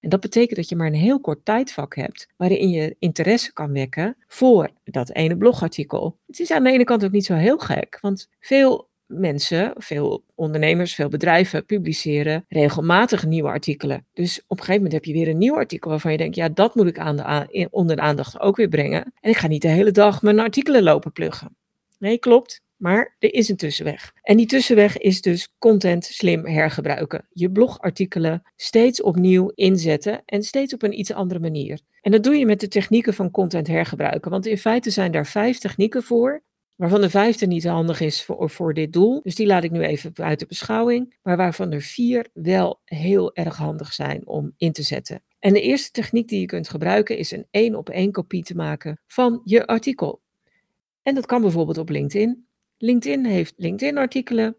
En 0.00 0.08
dat 0.08 0.20
betekent 0.20 0.56
dat 0.56 0.68
je 0.68 0.76
maar 0.76 0.86
een 0.86 0.94
heel 0.94 1.20
kort 1.20 1.44
tijdvak 1.44 1.96
hebt 1.96 2.28
waarin 2.36 2.68
je 2.68 2.96
interesse 2.98 3.52
kan 3.52 3.72
wekken 3.72 4.16
voor 4.26 4.70
dat 4.84 5.10
ene 5.10 5.36
blogartikel. 5.36 6.18
Het 6.26 6.40
is 6.40 6.50
aan 6.50 6.62
de 6.64 6.70
ene 6.70 6.84
kant 6.84 7.04
ook 7.04 7.12
niet 7.12 7.24
zo 7.24 7.34
heel 7.34 7.58
gek, 7.58 7.98
want 8.00 8.28
veel 8.40 8.88
mensen, 9.06 9.72
veel 9.76 10.24
ondernemers, 10.34 10.94
veel 10.94 11.08
bedrijven 11.08 11.66
publiceren 11.66 12.44
regelmatig 12.48 13.26
nieuwe 13.26 13.48
artikelen. 13.48 14.06
Dus 14.12 14.38
op 14.38 14.58
een 14.58 14.64
gegeven 14.64 14.74
moment 14.74 14.92
heb 14.92 15.04
je 15.04 15.12
weer 15.12 15.28
een 15.28 15.38
nieuw 15.38 15.56
artikel 15.56 15.90
waarvan 15.90 16.12
je 16.12 16.18
denkt, 16.18 16.36
ja, 16.36 16.48
dat 16.48 16.74
moet 16.74 16.86
ik 16.86 16.98
aan 16.98 17.16
de, 17.16 17.68
onder 17.70 17.96
de 17.96 18.02
aandacht 18.02 18.40
ook 18.40 18.56
weer 18.56 18.68
brengen. 18.68 19.12
En 19.20 19.30
ik 19.30 19.36
ga 19.36 19.46
niet 19.46 19.62
de 19.62 19.68
hele 19.68 19.90
dag 19.90 20.22
mijn 20.22 20.38
artikelen 20.38 20.82
lopen 20.82 21.12
pluggen. 21.12 21.56
Nee, 21.98 22.18
klopt. 22.18 22.62
Maar 22.76 23.16
er 23.18 23.34
is 23.34 23.48
een 23.48 23.56
tussenweg. 23.56 24.12
En 24.22 24.36
die 24.36 24.46
tussenweg 24.46 24.98
is 24.98 25.20
dus 25.20 25.54
content 25.58 26.04
slim 26.04 26.46
hergebruiken. 26.46 27.26
Je 27.32 27.50
blogartikelen 27.50 28.42
steeds 28.56 29.02
opnieuw 29.02 29.50
inzetten 29.54 30.22
en 30.24 30.42
steeds 30.42 30.74
op 30.74 30.82
een 30.82 30.98
iets 30.98 31.12
andere 31.12 31.40
manier. 31.40 31.80
En 32.00 32.10
dat 32.10 32.22
doe 32.22 32.36
je 32.36 32.46
met 32.46 32.60
de 32.60 32.68
technieken 32.68 33.14
van 33.14 33.30
content 33.30 33.66
hergebruiken. 33.66 34.30
Want 34.30 34.46
in 34.46 34.58
feite 34.58 34.90
zijn 34.90 35.12
daar 35.12 35.26
vijf 35.26 35.58
technieken 35.58 36.02
voor. 36.02 36.42
Waarvan 36.76 37.00
de 37.00 37.10
vijfde 37.10 37.46
niet 37.46 37.64
handig 37.64 38.00
is 38.00 38.24
voor, 38.24 38.50
voor 38.50 38.74
dit 38.74 38.92
doel. 38.92 39.22
Dus 39.22 39.34
die 39.34 39.46
laat 39.46 39.64
ik 39.64 39.70
nu 39.70 39.82
even 39.82 40.12
uit 40.14 40.38
de 40.38 40.46
beschouwing. 40.46 41.16
Maar 41.22 41.36
waarvan 41.36 41.72
er 41.72 41.80
vier 41.80 42.28
wel 42.32 42.80
heel 42.84 43.34
erg 43.34 43.56
handig 43.56 43.92
zijn 43.92 44.26
om 44.26 44.54
in 44.56 44.72
te 44.72 44.82
zetten. 44.82 45.22
En 45.38 45.52
de 45.52 45.60
eerste 45.60 45.90
techniek 45.90 46.28
die 46.28 46.40
je 46.40 46.46
kunt 46.46 46.68
gebruiken 46.68 47.16
is 47.16 47.30
een 47.30 47.46
één 47.50 47.74
op 47.74 47.88
één 47.88 48.12
kopie 48.12 48.42
te 48.42 48.54
maken 48.54 49.00
van 49.06 49.40
je 49.44 49.66
artikel. 49.66 50.22
En 51.02 51.14
dat 51.14 51.26
kan 51.26 51.40
bijvoorbeeld 51.40 51.78
op 51.78 51.88
LinkedIn. 51.88 52.46
LinkedIn 52.78 53.24
heeft 53.24 53.54
LinkedIn-artikelen. 53.56 54.56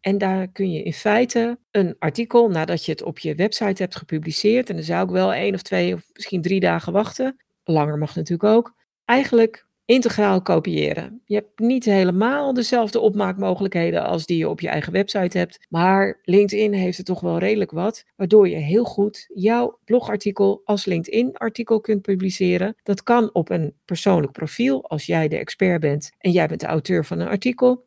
En 0.00 0.18
daar 0.18 0.48
kun 0.48 0.72
je 0.72 0.82
in 0.82 0.92
feite 0.92 1.58
een 1.70 1.96
artikel, 1.98 2.48
nadat 2.48 2.84
je 2.84 2.92
het 2.92 3.02
op 3.02 3.18
je 3.18 3.34
website 3.34 3.82
hebt 3.82 3.96
gepubliceerd, 3.96 4.68
en 4.68 4.74
dan 4.74 4.84
zou 4.84 5.04
ik 5.04 5.10
wel 5.10 5.32
één 5.32 5.54
of 5.54 5.62
twee 5.62 5.94
of 5.94 6.02
misschien 6.12 6.42
drie 6.42 6.60
dagen 6.60 6.92
wachten, 6.92 7.36
langer 7.64 7.98
mag 7.98 8.14
natuurlijk 8.14 8.50
ook, 8.50 8.74
eigenlijk 9.04 9.65
integraal 9.86 10.42
kopiëren. 10.42 11.20
Je 11.24 11.34
hebt 11.34 11.58
niet 11.58 11.84
helemaal 11.84 12.54
dezelfde 12.54 13.00
opmaakmogelijkheden 13.00 14.04
als 14.04 14.26
die 14.26 14.38
je 14.38 14.48
op 14.48 14.60
je 14.60 14.68
eigen 14.68 14.92
website 14.92 15.38
hebt, 15.38 15.66
maar 15.68 16.20
LinkedIn 16.22 16.72
heeft 16.72 16.98
er 16.98 17.04
toch 17.04 17.20
wel 17.20 17.38
redelijk 17.38 17.70
wat, 17.70 18.04
waardoor 18.16 18.48
je 18.48 18.56
heel 18.56 18.84
goed 18.84 19.26
jouw 19.34 19.78
blogartikel 19.84 20.60
als 20.64 20.84
LinkedIn-artikel 20.84 21.80
kunt 21.80 22.02
publiceren. 22.02 22.76
Dat 22.82 23.02
kan 23.02 23.30
op 23.32 23.50
een 23.50 23.74
persoonlijk 23.84 24.32
profiel, 24.32 24.88
als 24.88 25.06
jij 25.06 25.28
de 25.28 25.36
expert 25.36 25.80
bent 25.80 26.12
en 26.18 26.30
jij 26.30 26.46
bent 26.46 26.60
de 26.60 26.66
auteur 26.66 27.04
van 27.04 27.18
een 27.18 27.28
artikel. 27.28 27.84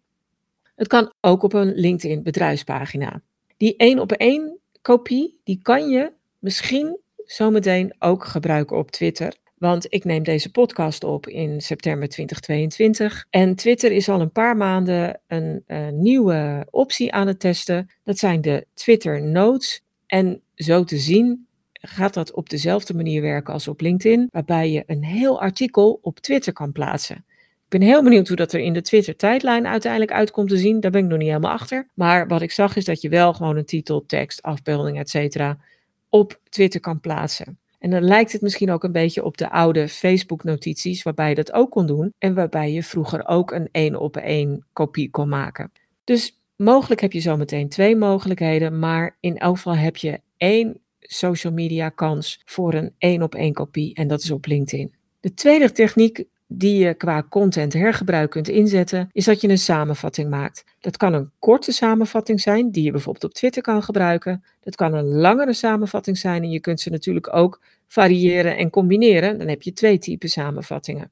Het 0.76 0.88
kan 0.88 1.14
ook 1.22 1.44
op 1.44 1.54
een 1.54 1.74
LinkedIn 1.74 2.24
bedrijfspagina. 2.24 3.22
Die 3.58 3.76
één 3.78 4.00
op 4.00 4.12
één 4.12 4.60
kopie, 4.82 5.40
die 5.44 5.60
kan 5.62 5.90
je 5.90 6.12
misschien 6.40 7.00
zometeen 7.26 7.96
ook 8.00 8.26
gebruiken 8.26 8.78
op 8.78 8.92
Twitter. 8.92 9.34
Want 9.60 9.86
ik 9.90 10.04
neem 10.04 10.24
deze 10.24 10.52
podcast 10.52 11.04
op 11.04 11.28
in 11.28 11.62
september 11.62 12.10
2022. 12.10 13.26
En 13.30 13.56
Twitter 13.56 13.92
is 13.92 14.10
al 14.10 14.22
een 14.22 14.32
paar 14.32 14.58
maanden 14.58 15.22
een, 15.28 15.64
een 15.68 16.02
nieuwe 16.02 16.68
optie 16.70 17.14
aan 17.14 17.28
het 17.28 17.40
testen. 17.40 17.90
Dat 18.04 18.18
zijn 18.18 18.42
de 18.42 18.66
Twitter 18.74 19.22
Notes. 19.22 19.82
En 20.06 20.42
zo 20.56 20.84
te 20.84 20.98
zien 20.98 21.48
gaat 21.82 22.14
dat 22.14 22.34
op 22.34 22.50
dezelfde 22.50 22.94
manier 22.94 23.22
werken 23.22 23.54
als 23.54 23.68
op 23.68 23.82
LinkedIn, 23.82 24.28
waarbij 24.32 24.72
je 24.72 24.84
een 24.86 25.04
heel 25.04 25.42
artikel 25.42 26.00
op 26.02 26.20
Twitter 26.20 26.54
kan 26.54 26.72
plaatsen. 26.72 27.26
Ik 27.70 27.80
ben 27.80 27.88
heel 27.88 28.04
benieuwd 28.04 28.28
hoe 28.28 28.38
dat 28.38 28.54
er 28.54 28.60
in 28.60 28.74
de 28.74 28.82
Twitter-tijdlijn 28.82 29.68
uiteindelijk 29.68 30.12
uitkomt 30.12 30.50
te 30.50 30.58
zien. 30.58 30.80
Daar 30.80 30.92
ben 30.92 31.04
ik 31.04 31.10
nog 31.10 31.18
niet 31.18 31.28
helemaal 31.28 31.52
achter. 31.52 31.88
Maar 31.94 32.28
wat 32.28 32.42
ik 32.42 32.52
zag 32.52 32.76
is 32.76 32.86
dat 32.86 33.02
je 33.02 33.10
wel 33.10 33.34
gewoon 33.34 33.58
een 33.58 33.66
titel, 33.66 34.06
tekst, 34.06 34.42
afbeelding, 34.42 35.00
etc. 35.00 35.54
op 36.10 36.40
Twitter 36.50 36.80
kan 36.80 37.00
plaatsen. 37.00 37.58
En 37.80 37.90
dan 37.90 38.04
lijkt 38.04 38.32
het 38.32 38.42
misschien 38.42 38.72
ook 38.72 38.84
een 38.84 38.92
beetje 38.92 39.24
op 39.24 39.38
de 39.38 39.50
oude 39.50 39.88
Facebook-notities, 39.88 41.04
waarbij 41.04 41.30
je 41.30 41.36
dat 41.36 41.54
ook 41.54 41.72
kon 41.72 41.86
doen 41.86 42.14
en 42.18 42.34
waarbij 42.34 42.72
je 42.72 42.84
vroeger 42.84 43.28
ook 43.28 43.52
een 43.52 43.70
één 43.72 43.96
op 43.96 44.18
één 44.18 44.66
kopie 44.74 45.10
kon 45.10 45.30
maken. 45.30 45.72
Dus 46.04 46.42
mogelijk 46.56 47.02
heb 47.02 47.12
je 47.12 47.20
zometeen 47.20 47.70
twee 47.70 47.96
mogelijkheden, 47.96 48.80
maar 48.80 49.18
in 49.20 49.38
elk 49.38 49.56
geval 49.56 49.76
heb 49.76 49.98
je 49.98 50.22
één 50.38 50.82
social 51.00 51.54
media 51.54 51.90
kans 51.90 52.42
voor 52.46 52.74
een 52.74 52.94
één 52.98 53.22
op 53.22 53.36
één 53.36 53.54
kopie 53.54 53.94
en 53.94 54.08
dat 54.08 54.24
is 54.24 54.32
op 54.32 54.46
LinkedIn. 54.46 54.96
De 55.20 55.34
tweede 55.34 55.72
techniek 55.72 56.24
die 56.52 56.78
je 56.86 56.94
qua 56.94 57.26
content 57.30 57.74
hergebruik 57.74 58.30
kunt 58.30 58.48
inzetten, 58.48 59.10
is 59.12 59.26
dat 59.26 59.42
je 59.42 59.50
een 59.50 59.58
samenvatting 59.58 60.30
maakt. 60.30 60.64
Dat 60.80 60.98
kan 60.98 61.14
een 61.14 61.32
korte 61.40 61.72
samenvatting 61.72 62.42
zijn, 62.42 62.72
die 62.72 62.84
je 62.84 62.92
bijvoorbeeld 62.92 63.24
op 63.24 63.34
Twitter 63.34 63.62
kan 63.62 63.84
gebruiken. 63.84 64.44
Dat 64.60 64.76
kan 64.76 64.94
een 64.94 65.06
langere 65.06 65.54
samenvatting 65.54 66.18
zijn 66.18 66.44
en 66.44 66.50
je 66.50 66.60
kunt 66.60 66.82
ze 66.82 66.90
natuurlijk 66.90 67.36
ook 67.36 67.62
variëren 67.88 68.58
en 68.58 68.70
combineren. 68.70 69.38
Dan 69.38 69.48
heb 69.48 69.62
je 69.62 69.74
twee 69.74 69.98
typen 69.98 70.30
samenvattingen. 70.30 71.12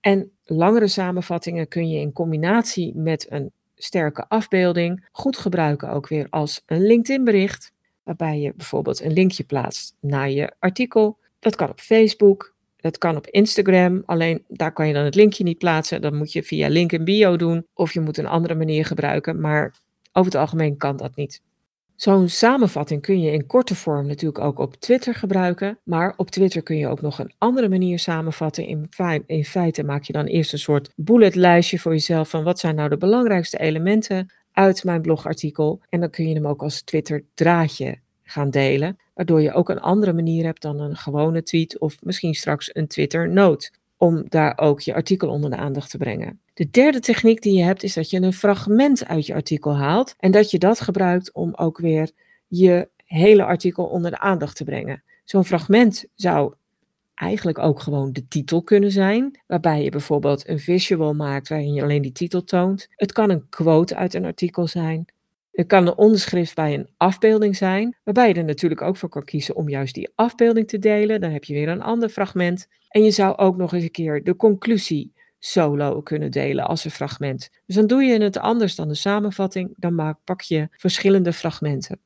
En 0.00 0.30
langere 0.44 0.88
samenvattingen 0.88 1.68
kun 1.68 1.88
je 1.88 2.00
in 2.00 2.12
combinatie 2.12 2.96
met 2.96 3.26
een 3.30 3.52
sterke 3.74 4.24
afbeelding 4.28 5.08
goed 5.12 5.36
gebruiken 5.36 5.90
ook 5.90 6.08
weer 6.08 6.26
als 6.30 6.62
een 6.66 6.86
LinkedIn 6.86 7.24
bericht, 7.24 7.72
waarbij 8.02 8.40
je 8.40 8.52
bijvoorbeeld 8.56 9.00
een 9.00 9.12
linkje 9.12 9.44
plaatst 9.44 9.96
naar 10.00 10.30
je 10.30 10.52
artikel. 10.58 11.18
Dat 11.38 11.56
kan 11.56 11.70
op 11.70 11.80
Facebook, 11.80 12.51
het 12.82 12.98
kan 12.98 13.16
op 13.16 13.26
Instagram, 13.26 14.02
alleen 14.06 14.44
daar 14.48 14.72
kan 14.72 14.86
je 14.86 14.94
dan 14.94 15.04
het 15.04 15.14
linkje 15.14 15.44
niet 15.44 15.58
plaatsen. 15.58 16.02
Dan 16.02 16.16
moet 16.16 16.32
je 16.32 16.42
via 16.42 16.68
link 16.68 16.92
in 16.92 17.04
bio 17.04 17.36
doen 17.36 17.66
of 17.74 17.92
je 17.92 18.00
moet 18.00 18.18
een 18.18 18.26
andere 18.26 18.54
manier 18.54 18.84
gebruiken, 18.84 19.40
maar 19.40 19.74
over 20.12 20.32
het 20.32 20.40
algemeen 20.40 20.76
kan 20.76 20.96
dat 20.96 21.16
niet. 21.16 21.42
Zo'n 21.96 22.28
samenvatting 22.28 23.02
kun 23.02 23.20
je 23.20 23.32
in 23.32 23.46
korte 23.46 23.74
vorm 23.74 24.06
natuurlijk 24.06 24.44
ook 24.44 24.58
op 24.58 24.74
Twitter 24.74 25.14
gebruiken, 25.14 25.78
maar 25.84 26.14
op 26.16 26.30
Twitter 26.30 26.62
kun 26.62 26.76
je 26.76 26.88
ook 26.88 27.00
nog 27.00 27.18
een 27.18 27.32
andere 27.38 27.68
manier 27.68 27.98
samenvatten. 27.98 28.66
In, 28.66 28.88
in 29.26 29.44
feite 29.44 29.84
maak 29.84 30.02
je 30.02 30.12
dan 30.12 30.24
eerst 30.26 30.52
een 30.52 30.58
soort 30.58 30.92
bulletlijstje 30.96 31.78
voor 31.78 31.92
jezelf 31.92 32.30
van 32.30 32.44
wat 32.44 32.58
zijn 32.58 32.74
nou 32.74 32.88
de 32.88 32.96
belangrijkste 32.96 33.58
elementen 33.58 34.32
uit 34.52 34.84
mijn 34.84 35.02
blogartikel 35.02 35.80
en 35.88 36.00
dan 36.00 36.10
kun 36.10 36.28
je 36.28 36.34
hem 36.34 36.46
ook 36.46 36.62
als 36.62 36.82
Twitter 36.82 37.24
draadje 37.34 37.98
gaan 38.22 38.50
delen 38.50 38.96
waardoor 39.14 39.42
je 39.42 39.52
ook 39.52 39.68
een 39.68 39.80
andere 39.80 40.12
manier 40.12 40.44
hebt 40.44 40.62
dan 40.62 40.80
een 40.80 40.96
gewone 40.96 41.42
tweet 41.42 41.78
of 41.78 41.96
misschien 42.02 42.34
straks 42.34 42.70
een 42.72 42.86
Twitter 42.86 43.28
note 43.28 43.70
om 43.96 44.24
daar 44.28 44.58
ook 44.58 44.80
je 44.80 44.94
artikel 44.94 45.28
onder 45.28 45.50
de 45.50 45.56
aandacht 45.56 45.90
te 45.90 45.98
brengen. 45.98 46.40
De 46.54 46.70
derde 46.70 47.00
techniek 47.00 47.42
die 47.42 47.56
je 47.56 47.62
hebt 47.62 47.82
is 47.82 47.94
dat 47.94 48.10
je 48.10 48.20
een 48.20 48.32
fragment 48.32 49.06
uit 49.06 49.26
je 49.26 49.34
artikel 49.34 49.76
haalt 49.76 50.14
en 50.18 50.30
dat 50.30 50.50
je 50.50 50.58
dat 50.58 50.80
gebruikt 50.80 51.32
om 51.32 51.54
ook 51.54 51.78
weer 51.78 52.10
je 52.46 52.88
hele 53.04 53.44
artikel 53.44 53.84
onder 53.84 54.10
de 54.10 54.18
aandacht 54.18 54.56
te 54.56 54.64
brengen. 54.64 55.02
Zo'n 55.24 55.44
fragment 55.44 56.04
zou 56.14 56.54
eigenlijk 57.14 57.58
ook 57.58 57.80
gewoon 57.80 58.12
de 58.12 58.28
titel 58.28 58.62
kunnen 58.62 58.90
zijn, 58.90 59.40
waarbij 59.46 59.82
je 59.82 59.90
bijvoorbeeld 59.90 60.48
een 60.48 60.58
visual 60.58 61.14
maakt 61.14 61.48
waarin 61.48 61.74
je 61.74 61.82
alleen 61.82 62.02
die 62.02 62.12
titel 62.12 62.44
toont. 62.44 62.88
Het 62.90 63.12
kan 63.12 63.30
een 63.30 63.48
quote 63.48 63.96
uit 63.96 64.14
een 64.14 64.24
artikel 64.24 64.66
zijn. 64.66 65.04
Het 65.52 65.66
kan 65.66 65.86
een 65.86 65.96
onderschrift 65.96 66.54
bij 66.54 66.74
een 66.74 66.88
afbeelding 66.96 67.56
zijn, 67.56 67.96
waarbij 68.04 68.28
je 68.28 68.34
er 68.34 68.44
natuurlijk 68.44 68.82
ook 68.82 68.96
voor 68.96 69.08
kan 69.08 69.24
kiezen 69.24 69.56
om 69.56 69.68
juist 69.68 69.94
die 69.94 70.12
afbeelding 70.14 70.68
te 70.68 70.78
delen. 70.78 71.20
Dan 71.20 71.30
heb 71.30 71.44
je 71.44 71.54
weer 71.54 71.68
een 71.68 71.82
ander 71.82 72.08
fragment. 72.08 72.66
En 72.88 73.04
je 73.04 73.10
zou 73.10 73.36
ook 73.36 73.56
nog 73.56 73.72
eens 73.72 73.82
een 73.82 73.90
keer 73.90 74.24
de 74.24 74.36
conclusie 74.36 75.12
solo 75.38 76.02
kunnen 76.02 76.30
delen 76.30 76.66
als 76.66 76.84
een 76.84 76.90
fragment. 76.90 77.50
Dus 77.66 77.76
dan 77.76 77.86
doe 77.86 78.02
je 78.02 78.22
het 78.22 78.38
anders 78.38 78.74
dan 78.74 78.88
de 78.88 78.94
samenvatting, 78.94 79.74
dan 79.76 79.94
maak, 79.94 80.18
pak 80.24 80.40
je 80.40 80.68
verschillende 80.70 81.32
fragmenten. 81.32 82.00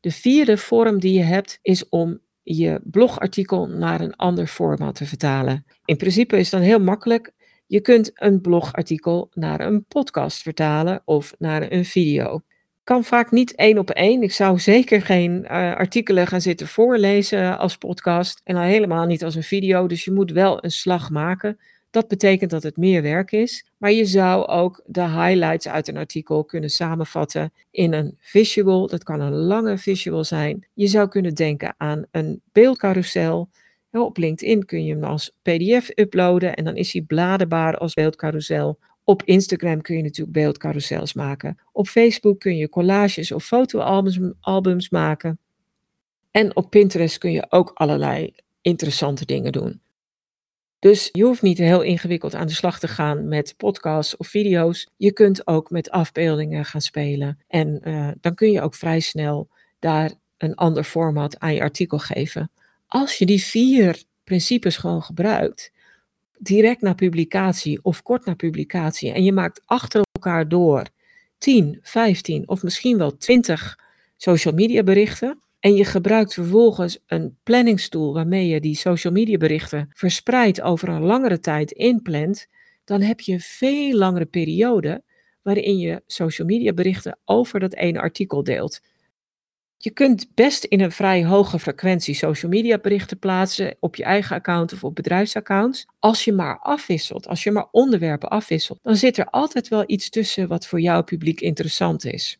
De 0.00 0.10
vierde 0.10 0.56
vorm 0.56 1.00
die 1.00 1.12
je 1.18 1.24
hebt 1.24 1.58
is 1.62 1.88
om 1.88 2.20
je 2.42 2.80
blogartikel 2.84 3.66
naar 3.66 4.00
een 4.00 4.16
ander 4.16 4.46
format 4.46 4.94
te 4.94 5.06
vertalen. 5.06 5.64
In 5.84 5.96
principe 5.96 6.38
is 6.38 6.50
dan 6.50 6.60
heel 6.60 6.80
makkelijk. 6.80 7.32
Je 7.66 7.80
kunt 7.80 8.10
een 8.14 8.40
blogartikel 8.40 9.30
naar 9.34 9.60
een 9.60 9.84
podcast 9.84 10.42
vertalen 10.42 11.02
of 11.04 11.34
naar 11.38 11.72
een 11.72 11.84
video. 11.84 12.42
Kan 12.86 13.04
vaak 13.04 13.30
niet 13.30 13.54
één 13.54 13.78
op 13.78 13.90
één. 13.90 14.22
Ik 14.22 14.32
zou 14.32 14.58
zeker 14.58 15.02
geen 15.02 15.42
uh, 15.42 15.48
artikelen 15.74 16.26
gaan 16.26 16.40
zitten 16.40 16.66
voorlezen 16.66 17.58
als 17.58 17.76
podcast 17.76 18.40
en 18.44 18.56
al 18.56 18.62
helemaal 18.62 19.06
niet 19.06 19.24
als 19.24 19.34
een 19.34 19.42
video. 19.42 19.86
Dus 19.86 20.04
je 20.04 20.12
moet 20.12 20.30
wel 20.30 20.64
een 20.64 20.70
slag 20.70 21.10
maken. 21.10 21.58
Dat 21.90 22.08
betekent 22.08 22.50
dat 22.50 22.62
het 22.62 22.76
meer 22.76 23.02
werk 23.02 23.32
is. 23.32 23.66
Maar 23.76 23.92
je 23.92 24.04
zou 24.04 24.46
ook 24.46 24.82
de 24.86 25.02
highlights 25.02 25.68
uit 25.68 25.88
een 25.88 25.96
artikel 25.96 26.44
kunnen 26.44 26.70
samenvatten 26.70 27.52
in 27.70 27.92
een 27.92 28.16
visual. 28.20 28.86
Dat 28.86 29.04
kan 29.04 29.20
een 29.20 29.34
lange 29.34 29.78
visual 29.78 30.24
zijn. 30.24 30.66
Je 30.74 30.86
zou 30.86 31.08
kunnen 31.08 31.34
denken 31.34 31.74
aan 31.76 32.06
een 32.10 32.42
beeldcarousel. 32.52 33.48
Op 33.90 34.16
LinkedIn 34.16 34.64
kun 34.64 34.84
je 34.84 34.92
hem 34.92 35.04
als 35.04 35.36
PDF 35.42 35.90
uploaden 35.94 36.54
en 36.54 36.64
dan 36.64 36.76
is 36.76 36.92
hij 36.92 37.02
bladerbaar 37.02 37.76
als 37.76 37.94
beeldcarousel. 37.94 38.78
Op 39.08 39.22
Instagram 39.22 39.80
kun 39.80 39.96
je 39.96 40.02
natuurlijk 40.02 40.36
beeldcarousels 40.36 41.12
maken. 41.12 41.58
Op 41.72 41.86
Facebook 41.86 42.40
kun 42.40 42.56
je 42.56 42.68
collages 42.68 43.32
of 43.32 43.44
fotoalbums 43.44 44.34
albums 44.40 44.88
maken. 44.88 45.38
En 46.30 46.56
op 46.56 46.70
Pinterest 46.70 47.18
kun 47.18 47.32
je 47.32 47.46
ook 47.48 47.70
allerlei 47.74 48.34
interessante 48.60 49.24
dingen 49.24 49.52
doen. 49.52 49.80
Dus 50.78 51.08
je 51.12 51.24
hoeft 51.24 51.42
niet 51.42 51.58
heel 51.58 51.82
ingewikkeld 51.82 52.34
aan 52.34 52.46
de 52.46 52.52
slag 52.52 52.78
te 52.78 52.88
gaan 52.88 53.28
met 53.28 53.54
podcasts 53.56 54.16
of 54.16 54.26
video's. 54.28 54.88
Je 54.96 55.12
kunt 55.12 55.46
ook 55.46 55.70
met 55.70 55.90
afbeeldingen 55.90 56.64
gaan 56.64 56.80
spelen. 56.80 57.38
En 57.48 57.80
uh, 57.84 58.08
dan 58.20 58.34
kun 58.34 58.50
je 58.50 58.60
ook 58.60 58.74
vrij 58.74 59.00
snel 59.00 59.48
daar 59.78 60.12
een 60.38 60.54
ander 60.54 60.84
format 60.84 61.38
aan 61.38 61.54
je 61.54 61.60
artikel 61.60 61.98
geven. 61.98 62.50
Als 62.86 63.18
je 63.18 63.26
die 63.26 63.42
vier 63.42 64.04
principes 64.24 64.76
gewoon 64.76 65.02
gebruikt, 65.02 65.72
direct 66.38 66.80
na 66.80 66.94
publicatie 66.94 67.78
of 67.82 68.02
kort 68.02 68.24
na 68.24 68.34
publicatie, 68.34 69.12
en 69.12 69.24
je 69.24 69.32
maakt 69.32 69.62
achter 69.64 70.02
elkaar 70.12 70.48
door 70.48 70.86
10, 71.38 71.78
15 71.82 72.48
of 72.48 72.62
misschien 72.62 72.98
wel 72.98 73.16
20 73.16 73.78
social 74.16 74.54
media 74.54 74.82
berichten, 74.82 75.40
en 75.60 75.74
je 75.74 75.84
gebruikt 75.84 76.34
vervolgens 76.34 76.98
een 77.06 77.36
planningstoel 77.42 78.12
waarmee 78.12 78.48
je 78.48 78.60
die 78.60 78.76
social 78.76 79.12
media 79.12 79.36
berichten 79.36 79.90
verspreidt 79.92 80.60
over 80.60 80.88
een 80.88 81.02
langere 81.02 81.40
tijd 81.40 81.70
inplant, 81.70 82.46
dan 82.84 83.00
heb 83.00 83.20
je 83.20 83.32
een 83.32 83.40
veel 83.40 83.96
langere 83.96 84.26
periode 84.26 85.02
waarin 85.42 85.78
je 85.78 86.02
social 86.06 86.46
media 86.46 86.72
berichten 86.72 87.18
over 87.24 87.60
dat 87.60 87.74
ene 87.74 88.00
artikel 88.00 88.42
deelt. 88.42 88.80
Je 89.78 89.90
kunt 89.90 90.34
best 90.34 90.64
in 90.64 90.80
een 90.80 90.92
vrij 90.92 91.24
hoge 91.24 91.58
frequentie 91.58 92.14
social 92.14 92.50
media 92.50 92.78
berichten 92.78 93.18
plaatsen 93.18 93.76
op 93.80 93.96
je 93.96 94.04
eigen 94.04 94.36
account 94.36 94.72
of 94.72 94.84
op 94.84 94.94
bedrijfsaccounts. 94.94 95.86
Als 95.98 96.24
je 96.24 96.32
maar 96.32 96.58
afwisselt, 96.58 97.28
als 97.28 97.42
je 97.42 97.50
maar 97.50 97.68
onderwerpen 97.70 98.28
afwisselt, 98.28 98.78
dan 98.82 98.96
zit 98.96 99.16
er 99.16 99.30
altijd 99.30 99.68
wel 99.68 99.84
iets 99.86 100.10
tussen 100.10 100.48
wat 100.48 100.66
voor 100.66 100.80
jouw 100.80 101.02
publiek 101.02 101.40
interessant 101.40 102.04
is. 102.04 102.38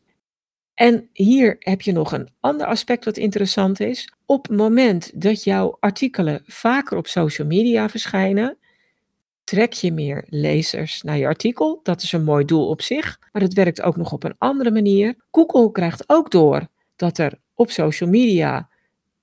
En 0.75 1.09
hier 1.13 1.57
heb 1.59 1.81
je 1.81 1.93
nog 1.93 2.13
een 2.13 2.29
ander 2.41 2.67
aspect 2.67 3.05
wat 3.05 3.17
interessant 3.17 3.81
is. 3.81 4.13
Op 4.27 4.49
het 4.49 4.57
moment 4.57 5.21
dat 5.21 5.45
jouw 5.45 5.77
artikelen 5.81 6.43
vaker 6.47 6.97
op 6.97 7.07
social 7.07 7.47
media 7.47 7.89
verschijnen, 7.89 8.59
trek 9.45 9.73
je 9.73 9.93
meer 9.93 10.25
lezers 10.29 11.03
naar 11.03 11.17
je 11.17 11.27
artikel. 11.27 11.81
Dat 11.83 12.03
is 12.03 12.13
een 12.13 12.25
mooi 12.25 12.45
doel 12.45 12.69
op 12.69 12.83
zich, 12.83 13.19
maar 13.33 13.43
het 13.43 13.55
werkt 13.55 13.83
ook 13.83 13.97
nog 13.97 14.13
op 14.13 14.25
een 14.25 14.35
andere 14.39 14.71
manier. 14.71 15.15
Google 15.31 15.73
krijgt 15.73 16.05
ook 16.07 16.31
door 16.31 16.69
dat 16.97 17.19
er 17.19 17.39
op 17.55 17.71
social 17.71 18.11
media 18.11 18.69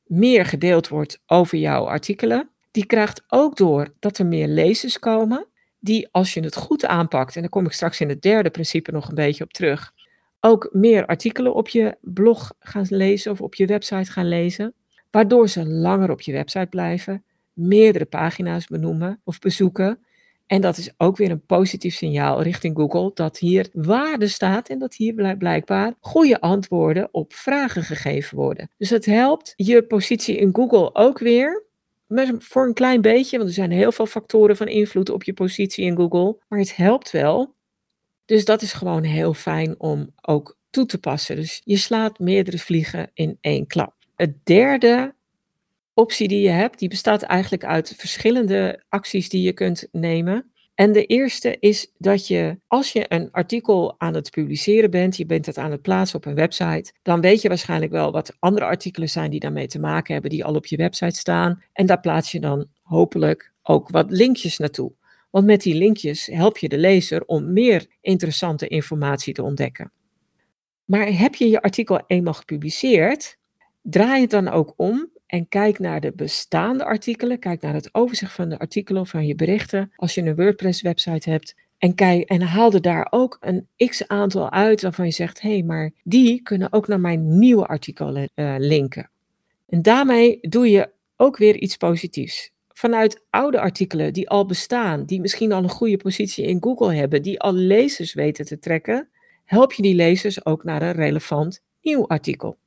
meer 0.05 0.45
gedeeld 0.45 0.87
wordt 0.87 1.21
over 1.25 1.57
jouw 1.57 1.85
artikelen. 1.85 2.49
Die 2.71 2.85
krijgt 2.85 3.23
ook 3.27 3.57
door 3.57 3.93
dat 3.99 4.17
er 4.17 4.25
meer 4.25 4.47
lezers 4.47 4.99
komen, 4.99 5.47
die 5.79 6.07
als 6.11 6.33
je 6.33 6.41
het 6.41 6.55
goed 6.55 6.85
aanpakt, 6.85 7.35
en 7.35 7.41
daar 7.41 7.49
kom 7.49 7.65
ik 7.65 7.71
straks 7.71 7.99
in 7.99 8.09
het 8.09 8.21
derde 8.21 8.49
principe 8.49 8.91
nog 8.91 9.09
een 9.09 9.15
beetje 9.15 9.43
op 9.43 9.53
terug, 9.53 9.93
ook 10.39 10.69
meer 10.71 11.05
artikelen 11.05 11.53
op 11.53 11.67
je 11.67 11.97
blog 12.01 12.53
gaan 12.59 12.85
lezen 12.89 13.31
of 13.31 13.41
op 13.41 13.55
je 13.55 13.65
website 13.65 14.11
gaan 14.11 14.27
lezen, 14.27 14.73
waardoor 15.11 15.49
ze 15.49 15.65
langer 15.65 16.11
op 16.11 16.21
je 16.21 16.31
website 16.31 16.67
blijven, 16.69 17.23
meerdere 17.53 18.05
pagina's 18.05 18.67
benoemen 18.67 19.21
of 19.23 19.39
bezoeken. 19.39 20.02
En 20.45 20.61
dat 20.61 20.77
is 20.77 20.93
ook 20.97 21.17
weer 21.17 21.31
een 21.31 21.45
positief 21.45 21.95
signaal 21.95 22.41
richting 22.41 22.75
Google 22.77 23.11
dat 23.13 23.37
hier 23.37 23.69
waarde 23.73 24.27
staat 24.27 24.69
en 24.69 24.79
dat 24.79 24.95
hier 24.95 25.35
blijkbaar 25.37 25.93
goede 25.99 26.41
antwoorden 26.41 27.09
op 27.11 27.33
vragen 27.33 27.83
gegeven 27.83 28.37
worden. 28.37 28.69
Dus 28.77 28.89
het 28.89 29.05
helpt 29.05 29.53
je 29.55 29.83
positie 29.83 30.37
in 30.37 30.49
Google 30.55 30.95
ook 30.95 31.19
weer. 31.19 31.63
Voor 32.37 32.65
een 32.65 32.73
klein 32.73 33.01
beetje, 33.01 33.37
want 33.37 33.49
er 33.49 33.55
zijn 33.55 33.71
heel 33.71 33.91
veel 33.91 34.05
factoren 34.05 34.57
van 34.57 34.67
invloed 34.67 35.09
op 35.09 35.23
je 35.23 35.33
positie 35.33 35.85
in 35.85 35.95
Google. 35.95 36.37
Maar 36.47 36.59
het 36.59 36.75
helpt 36.75 37.11
wel 37.11 37.55
dus 38.25 38.45
dat 38.45 38.61
is 38.61 38.73
gewoon 38.73 39.03
heel 39.03 39.33
fijn 39.33 39.79
om 39.79 40.13
ook 40.21 40.57
toe 40.69 40.85
te 40.85 40.97
passen. 40.97 41.35
Dus 41.35 41.61
je 41.63 41.77
slaat 41.77 42.19
meerdere 42.19 42.57
vliegen 42.57 43.11
in 43.13 43.37
één 43.41 43.67
klap. 43.67 43.95
Het 44.15 44.45
derde 44.45 45.15
optie 45.93 46.27
die 46.27 46.41
je 46.41 46.49
hebt, 46.49 46.79
die 46.79 46.89
bestaat 46.89 47.21
eigenlijk 47.21 47.65
uit 47.65 47.93
verschillende 47.97 48.83
acties 48.89 49.29
die 49.29 49.41
je 49.41 49.53
kunt 49.53 49.87
nemen. 49.91 50.51
En 50.75 50.91
de 50.91 51.05
eerste 51.05 51.57
is 51.59 51.91
dat 51.97 52.27
je, 52.27 52.59
als 52.67 52.91
je 52.91 53.05
een 53.07 53.31
artikel 53.31 53.95
aan 53.97 54.13
het 54.13 54.29
publiceren 54.29 54.91
bent, 54.91 55.17
je 55.17 55.25
bent 55.25 55.45
het 55.45 55.57
aan 55.57 55.71
het 55.71 55.81
plaatsen 55.81 56.17
op 56.17 56.25
een 56.25 56.35
website, 56.35 56.93
dan 57.01 57.21
weet 57.21 57.41
je 57.41 57.47
waarschijnlijk 57.47 57.91
wel 57.91 58.11
wat 58.11 58.35
andere 58.39 58.65
artikelen 58.65 59.09
zijn 59.09 59.31
die 59.31 59.39
daarmee 59.39 59.67
te 59.67 59.79
maken 59.79 60.13
hebben, 60.13 60.31
die 60.31 60.45
al 60.45 60.55
op 60.55 60.65
je 60.65 60.77
website 60.77 61.19
staan. 61.19 61.63
En 61.73 61.85
daar 61.85 61.99
plaats 61.99 62.31
je 62.31 62.39
dan 62.39 62.67
hopelijk 62.81 63.53
ook 63.63 63.89
wat 63.89 64.11
linkjes 64.11 64.57
naartoe. 64.57 64.93
Want 65.29 65.45
met 65.45 65.61
die 65.61 65.75
linkjes 65.75 66.25
help 66.25 66.57
je 66.57 66.69
de 66.69 66.77
lezer 66.77 67.25
om 67.25 67.53
meer 67.53 67.87
interessante 68.01 68.67
informatie 68.67 69.33
te 69.33 69.43
ontdekken. 69.43 69.91
Maar 70.85 71.17
heb 71.17 71.35
je 71.35 71.49
je 71.49 71.61
artikel 71.61 72.03
eenmaal 72.07 72.33
gepubliceerd, 72.33 73.37
draai 73.81 74.21
het 74.21 74.29
dan 74.29 74.47
ook 74.47 74.73
om 74.77 75.09
en 75.33 75.47
kijk 75.47 75.79
naar 75.79 76.01
de 76.01 76.11
bestaande 76.15 76.85
artikelen. 76.85 77.39
Kijk 77.39 77.61
naar 77.61 77.73
het 77.73 77.89
overzicht 77.91 78.33
van 78.33 78.49
de 78.49 78.59
artikelen 78.59 79.07
van 79.07 79.25
je 79.25 79.35
berichten. 79.35 79.91
Als 79.95 80.13
je 80.13 80.21
een 80.21 80.35
WordPress-website 80.35 81.29
hebt. 81.29 81.55
En, 81.77 81.95
kijk, 81.95 82.29
en 82.29 82.41
haal 82.41 82.73
er 82.73 82.81
daar 82.81 83.07
ook 83.09 83.37
een 83.39 83.67
x 83.77 84.07
aantal 84.07 84.51
uit 84.51 84.81
waarvan 84.81 85.05
je 85.05 85.11
zegt: 85.11 85.41
hé, 85.41 85.49
hey, 85.49 85.63
maar 85.63 85.91
die 86.03 86.41
kunnen 86.41 86.73
ook 86.73 86.87
naar 86.87 86.99
mijn 86.99 87.39
nieuwe 87.39 87.65
artikelen 87.65 88.29
uh, 88.35 88.55
linken. 88.57 89.09
En 89.67 89.81
daarmee 89.81 90.37
doe 90.41 90.69
je 90.69 90.89
ook 91.17 91.37
weer 91.37 91.55
iets 91.55 91.77
positiefs 91.77 92.51
vanuit 92.67 93.23
oude 93.29 93.59
artikelen 93.59 94.13
die 94.13 94.29
al 94.29 94.45
bestaan, 94.45 95.05
die 95.05 95.21
misschien 95.21 95.51
al 95.51 95.63
een 95.63 95.69
goede 95.69 95.97
positie 95.97 96.45
in 96.45 96.63
Google 96.63 96.93
hebben, 96.93 97.21
die 97.21 97.39
al 97.39 97.53
lezers 97.53 98.13
weten 98.13 98.45
te 98.45 98.59
trekken, 98.59 99.09
help 99.45 99.73
je 99.73 99.81
die 99.81 99.95
lezers 99.95 100.45
ook 100.45 100.63
naar 100.63 100.81
een 100.81 100.91
relevant 100.91 101.61
nieuw 101.81 102.07
artikel. 102.07 102.57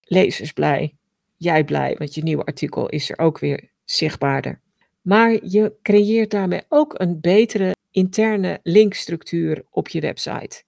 Lezers 0.00 0.52
blij, 0.52 0.97
jij 1.38 1.64
blij, 1.64 1.94
want 1.98 2.14
je 2.14 2.22
nieuwe 2.22 2.44
artikel 2.44 2.88
is 2.88 3.10
er 3.10 3.18
ook 3.18 3.38
weer 3.38 3.70
zichtbaarder. 3.84 4.60
Maar 5.00 5.38
je 5.46 5.72
creëert 5.82 6.30
daarmee 6.30 6.62
ook 6.68 6.94
een 6.96 7.20
betere 7.20 7.76
interne 7.90 8.60
linkstructuur 8.62 9.64
op 9.70 9.88
je 9.88 10.00
website. 10.00 10.62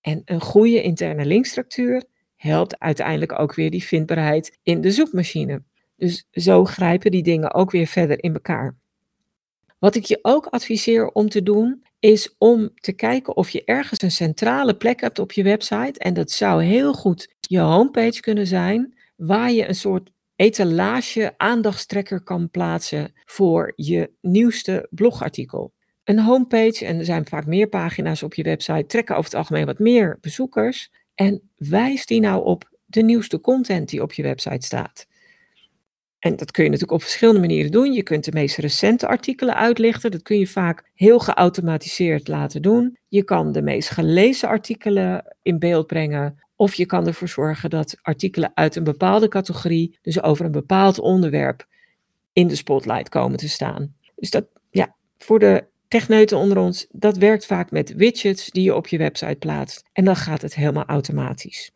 En 0.00 0.22
een 0.24 0.40
goede 0.40 0.82
interne 0.82 1.24
linkstructuur 1.24 2.04
helpt 2.36 2.78
uiteindelijk 2.78 3.38
ook 3.38 3.54
weer 3.54 3.70
die 3.70 3.84
vindbaarheid 3.84 4.58
in 4.62 4.80
de 4.80 4.90
zoekmachine. 4.90 5.62
Dus 5.96 6.26
zo 6.30 6.64
grijpen 6.64 7.10
die 7.10 7.22
dingen 7.22 7.54
ook 7.54 7.70
weer 7.70 7.86
verder 7.86 8.22
in 8.22 8.32
elkaar. 8.32 8.76
Wat 9.78 9.94
ik 9.94 10.04
je 10.04 10.18
ook 10.22 10.46
adviseer 10.46 11.08
om 11.08 11.28
te 11.28 11.42
doen, 11.42 11.82
is 11.98 12.34
om 12.38 12.70
te 12.74 12.92
kijken 12.92 13.36
of 13.36 13.50
je 13.50 13.64
ergens 13.64 14.02
een 14.02 14.10
centrale 14.10 14.76
plek 14.76 15.00
hebt 15.00 15.18
op 15.18 15.32
je 15.32 15.42
website. 15.42 15.98
En 15.98 16.14
dat 16.14 16.30
zou 16.30 16.62
heel 16.62 16.92
goed 16.92 17.34
je 17.40 17.58
homepage 17.58 18.20
kunnen 18.20 18.46
zijn, 18.46 18.97
waar 19.18 19.52
je 19.52 19.68
een 19.68 19.74
soort 19.74 20.10
etalage 20.36 21.34
aandachtstrekker 21.36 22.22
kan 22.22 22.50
plaatsen 22.50 23.12
voor 23.24 23.72
je 23.76 24.10
nieuwste 24.20 24.86
blogartikel. 24.90 25.72
Een 26.04 26.18
homepage, 26.18 26.84
en 26.84 26.98
er 26.98 27.04
zijn 27.04 27.26
vaak 27.26 27.46
meer 27.46 27.68
pagina's 27.68 28.22
op 28.22 28.34
je 28.34 28.42
website, 28.42 28.86
trekken 28.86 29.16
over 29.16 29.30
het 29.30 29.38
algemeen 29.38 29.66
wat 29.66 29.78
meer 29.78 30.18
bezoekers. 30.20 30.90
En 31.14 31.50
wijs 31.56 32.06
die 32.06 32.20
nou 32.20 32.44
op 32.44 32.70
de 32.86 33.02
nieuwste 33.02 33.40
content 33.40 33.88
die 33.88 34.02
op 34.02 34.12
je 34.12 34.22
website 34.22 34.66
staat. 34.66 35.06
En 36.18 36.36
dat 36.36 36.50
kun 36.50 36.64
je 36.64 36.70
natuurlijk 36.70 36.98
op 36.98 37.02
verschillende 37.02 37.40
manieren 37.40 37.70
doen. 37.70 37.92
Je 37.92 38.02
kunt 38.02 38.24
de 38.24 38.32
meest 38.32 38.56
recente 38.56 39.06
artikelen 39.06 39.54
uitlichten. 39.54 40.10
Dat 40.10 40.22
kun 40.22 40.38
je 40.38 40.46
vaak 40.46 40.90
heel 40.94 41.18
geautomatiseerd 41.18 42.28
laten 42.28 42.62
doen. 42.62 42.96
Je 43.08 43.24
kan 43.24 43.52
de 43.52 43.62
meest 43.62 43.90
gelezen 43.90 44.48
artikelen 44.48 45.36
in 45.42 45.58
beeld 45.58 45.86
brengen. 45.86 46.42
Of 46.58 46.74
je 46.74 46.86
kan 46.86 47.06
ervoor 47.06 47.28
zorgen 47.28 47.70
dat 47.70 47.96
artikelen 48.02 48.50
uit 48.54 48.76
een 48.76 48.84
bepaalde 48.84 49.28
categorie, 49.28 49.98
dus 50.02 50.22
over 50.22 50.44
een 50.44 50.52
bepaald 50.52 50.98
onderwerp, 50.98 51.66
in 52.32 52.48
de 52.48 52.56
spotlight 52.56 53.08
komen 53.08 53.38
te 53.38 53.48
staan. 53.48 53.94
Dus 54.16 54.30
dat, 54.30 54.46
ja, 54.70 54.94
voor 55.18 55.38
de 55.38 55.64
techneuten 55.88 56.38
onder 56.38 56.58
ons, 56.58 56.86
dat 56.90 57.16
werkt 57.16 57.46
vaak 57.46 57.70
met 57.70 57.94
widgets 57.94 58.50
die 58.50 58.62
je 58.62 58.74
op 58.74 58.86
je 58.86 58.98
website 58.98 59.36
plaatst. 59.38 59.84
En 59.92 60.04
dan 60.04 60.16
gaat 60.16 60.42
het 60.42 60.54
helemaal 60.54 60.84
automatisch. 60.84 61.70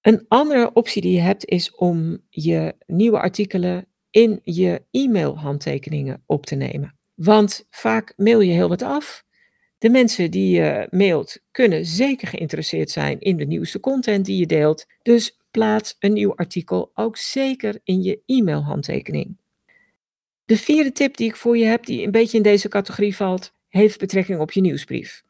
Een 0.00 0.24
andere 0.28 0.72
optie 0.72 1.02
die 1.02 1.12
je 1.12 1.20
hebt 1.20 1.44
is 1.48 1.74
om 1.74 2.18
je 2.28 2.74
nieuwe 2.86 3.18
artikelen 3.18 3.86
in 4.10 4.40
je 4.42 4.82
e-mailhandtekeningen 4.90 6.22
op 6.26 6.46
te 6.46 6.54
nemen. 6.54 6.94
Want 7.14 7.66
vaak 7.70 8.12
mail 8.16 8.40
je 8.40 8.52
heel 8.52 8.68
wat 8.68 8.82
af. 8.82 9.24
De 9.84 9.90
mensen 9.90 10.30
die 10.30 10.56
je 10.56 10.86
mailt 10.90 11.38
kunnen 11.50 11.84
zeker 11.84 12.28
geïnteresseerd 12.28 12.90
zijn 12.90 13.20
in 13.20 13.36
de 13.36 13.44
nieuwste 13.44 13.80
content 13.80 14.24
die 14.24 14.38
je 14.38 14.46
deelt. 14.46 14.86
Dus 15.02 15.38
plaats 15.50 15.96
een 15.98 16.12
nieuw 16.12 16.34
artikel 16.36 16.90
ook 16.94 17.16
zeker 17.16 17.80
in 17.82 18.02
je 18.02 18.22
e-mailhandtekening. 18.26 19.36
De 20.44 20.56
vierde 20.56 20.92
tip 20.92 21.16
die 21.16 21.28
ik 21.28 21.36
voor 21.36 21.56
je 21.56 21.64
heb, 21.64 21.86
die 21.86 22.04
een 22.04 22.10
beetje 22.10 22.36
in 22.36 22.42
deze 22.42 22.68
categorie 22.68 23.16
valt, 23.16 23.52
heeft 23.68 23.98
betrekking 23.98 24.40
op 24.40 24.52
je 24.52 24.60
nieuwsbrief. 24.60 25.22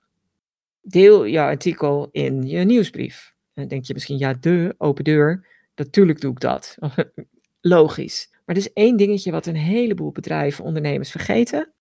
Deel 0.81 1.25
je 1.25 1.41
artikel 1.41 2.09
in 2.11 2.43
je 2.43 2.65
nieuwsbrief. 2.65 3.35
Dan 3.55 3.69
denk 3.69 3.85
je 3.85 3.95
misschien, 3.95 4.19
ja, 4.19 4.35
de 4.41 4.75
open 4.79 5.05
deur. 5.05 5.47
Natuurlijk 5.75 6.21
doe 6.21 6.33
ik 6.33 6.41
dat. 6.41 6.77
Logisch. 7.61 8.29
Maar 8.31 8.57
er 8.57 8.63
is 8.63 8.73
één 8.73 8.97
dingetje 8.97 9.31
wat 9.31 9.47
een 9.47 9.57
heleboel 9.57 10.13
bedrijven, 10.13 10.65
ondernemers 10.65 11.11
vergeten. 11.11 11.73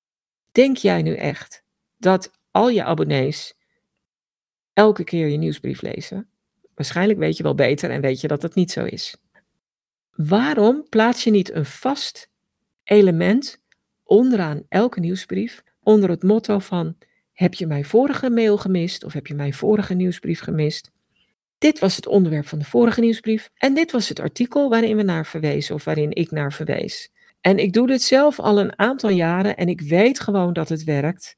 Denk 0.51 0.77
jij 0.77 1.01
nu 1.01 1.15
echt 1.15 1.63
dat 1.97 2.41
al 2.53 2.69
je 2.69 2.83
abonnees 2.83 3.53
elke 4.73 5.03
keer 5.03 5.27
je 5.27 5.37
nieuwsbrief 5.37 5.81
lezen? 5.81 6.27
Waarschijnlijk 6.75 7.19
weet 7.19 7.37
je 7.37 7.43
wel 7.43 7.55
beter 7.55 7.89
en 7.89 8.01
weet 8.01 8.21
je 8.21 8.27
dat 8.27 8.41
het 8.41 8.55
niet 8.55 8.71
zo 8.71 8.85
is. 8.85 9.15
Waarom 10.15 10.85
plaats 10.89 11.23
je 11.23 11.31
niet 11.31 11.51
een 11.51 11.65
vast 11.65 12.29
element 12.83 13.61
onderaan 14.03 14.63
elke 14.69 14.99
nieuwsbrief 14.99 15.63
onder 15.79 16.09
het 16.09 16.23
motto 16.23 16.59
van 16.59 16.95
heb 17.33 17.53
je 17.53 17.67
mijn 17.67 17.85
vorige 17.85 18.29
mail 18.29 18.57
gemist 18.57 19.03
of 19.03 19.13
heb 19.13 19.27
je 19.27 19.33
mijn 19.33 19.53
vorige 19.53 19.93
nieuwsbrief 19.93 20.39
gemist? 20.39 20.91
Dit 21.57 21.79
was 21.79 21.95
het 21.95 22.07
onderwerp 22.07 22.47
van 22.47 22.59
de 22.59 22.65
vorige 22.65 22.99
nieuwsbrief 22.99 23.49
en 23.55 23.73
dit 23.73 23.91
was 23.91 24.09
het 24.09 24.19
artikel 24.19 24.69
waarin 24.69 24.97
we 24.97 25.03
naar 25.03 25.25
verwezen 25.25 25.75
of 25.75 25.83
waarin 25.83 26.11
ik 26.11 26.31
naar 26.31 26.53
verwees. 26.53 27.11
En 27.41 27.57
ik 27.57 27.73
doe 27.73 27.87
dit 27.87 28.01
zelf 28.01 28.39
al 28.39 28.59
een 28.59 28.79
aantal 28.79 29.09
jaren 29.09 29.57
en 29.57 29.67
ik 29.67 29.81
weet 29.81 30.19
gewoon 30.19 30.53
dat 30.53 30.69
het 30.69 30.83
werkt. 30.83 31.35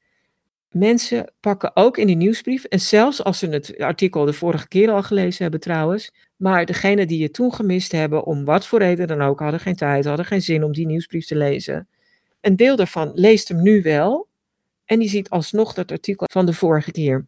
Mensen 0.78 1.32
pakken 1.40 1.70
ook 1.74 1.98
in 1.98 2.06
die 2.06 2.16
nieuwsbrief, 2.16 2.64
en 2.64 2.80
zelfs 2.80 3.24
als 3.24 3.38
ze 3.38 3.48
het 3.48 3.78
artikel 3.78 4.24
de 4.24 4.32
vorige 4.32 4.68
keer 4.68 4.90
al 4.90 5.02
gelezen 5.02 5.42
hebben 5.42 5.60
trouwens, 5.60 6.12
maar 6.36 6.66
degene 6.66 7.06
die 7.06 7.18
je 7.18 7.30
toen 7.30 7.54
gemist 7.54 7.92
hebben, 7.92 8.24
om 8.24 8.44
wat 8.44 8.66
voor 8.66 8.78
reden 8.78 9.06
dan 9.06 9.22
ook, 9.22 9.40
hadden 9.40 9.60
geen 9.60 9.76
tijd, 9.76 10.04
hadden 10.04 10.26
geen 10.26 10.42
zin 10.42 10.64
om 10.64 10.72
die 10.72 10.86
nieuwsbrief 10.86 11.26
te 11.26 11.36
lezen. 11.36 11.88
Een 12.40 12.56
deel 12.56 12.76
daarvan 12.76 13.10
leest 13.14 13.48
hem 13.48 13.62
nu 13.62 13.82
wel 13.82 14.28
en 14.84 14.98
die 14.98 15.08
ziet 15.08 15.30
alsnog 15.30 15.74
dat 15.74 15.90
artikel 15.90 16.26
van 16.32 16.46
de 16.46 16.52
vorige 16.52 16.92
keer. 16.92 17.26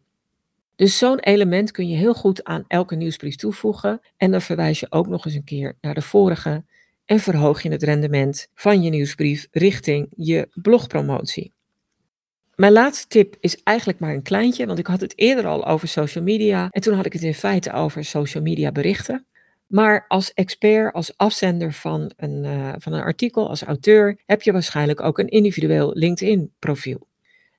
Dus 0.77 0.99
zo'n 0.99 1.19
element 1.19 1.71
kun 1.71 1.89
je 1.89 1.97
heel 1.97 2.15
goed 2.15 2.45
aan 2.45 2.65
elke 2.67 2.95
nieuwsbrief 2.95 3.37
toevoegen 3.37 4.01
en 4.17 4.31
dan 4.31 4.43
verwijs 4.43 4.81
je 4.81 4.87
ook 4.91 5.07
nog 5.07 5.25
eens 5.25 5.35
een 5.35 5.45
keer 5.45 5.77
naar 5.81 5.95
de 5.95 6.03
vorige 6.03 6.65
en 7.05 7.21
verhoog 7.21 7.63
je 7.63 7.71
het 7.71 7.83
rendement 7.83 8.49
van 8.55 8.83
je 8.83 8.91
nieuwsbrief 8.91 9.49
richting 9.51 10.13
je 10.17 10.49
blogpromotie. 10.63 11.57
Mijn 12.59 12.73
laatste 12.73 13.07
tip 13.07 13.37
is 13.41 13.63
eigenlijk 13.63 13.99
maar 13.99 14.15
een 14.15 14.23
kleintje, 14.23 14.67
want 14.67 14.79
ik 14.79 14.87
had 14.87 15.01
het 15.01 15.19
eerder 15.19 15.47
al 15.47 15.67
over 15.67 15.89
social 15.89 16.25
media 16.25 16.69
en 16.71 16.81
toen 16.81 16.95
had 16.95 17.07
ik 17.07 17.13
het 17.13 17.23
in 17.23 17.35
feite 17.35 17.73
over 17.73 18.05
social 18.05 18.43
media 18.43 18.73
berichten. 18.73 19.27
Maar 19.67 20.05
als 20.09 20.33
expert, 20.33 20.95
als 20.95 21.17
afzender 21.17 21.73
van 21.73 22.13
een, 22.17 22.45
uh, 22.45 22.73
van 22.79 22.93
een 22.93 23.03
artikel, 23.03 23.49
als 23.49 23.63
auteur, 23.63 24.19
heb 24.27 24.43
je 24.43 24.53
waarschijnlijk 24.53 25.01
ook 25.01 25.19
een 25.19 25.29
individueel 25.29 25.91
LinkedIn-profiel. 25.95 27.07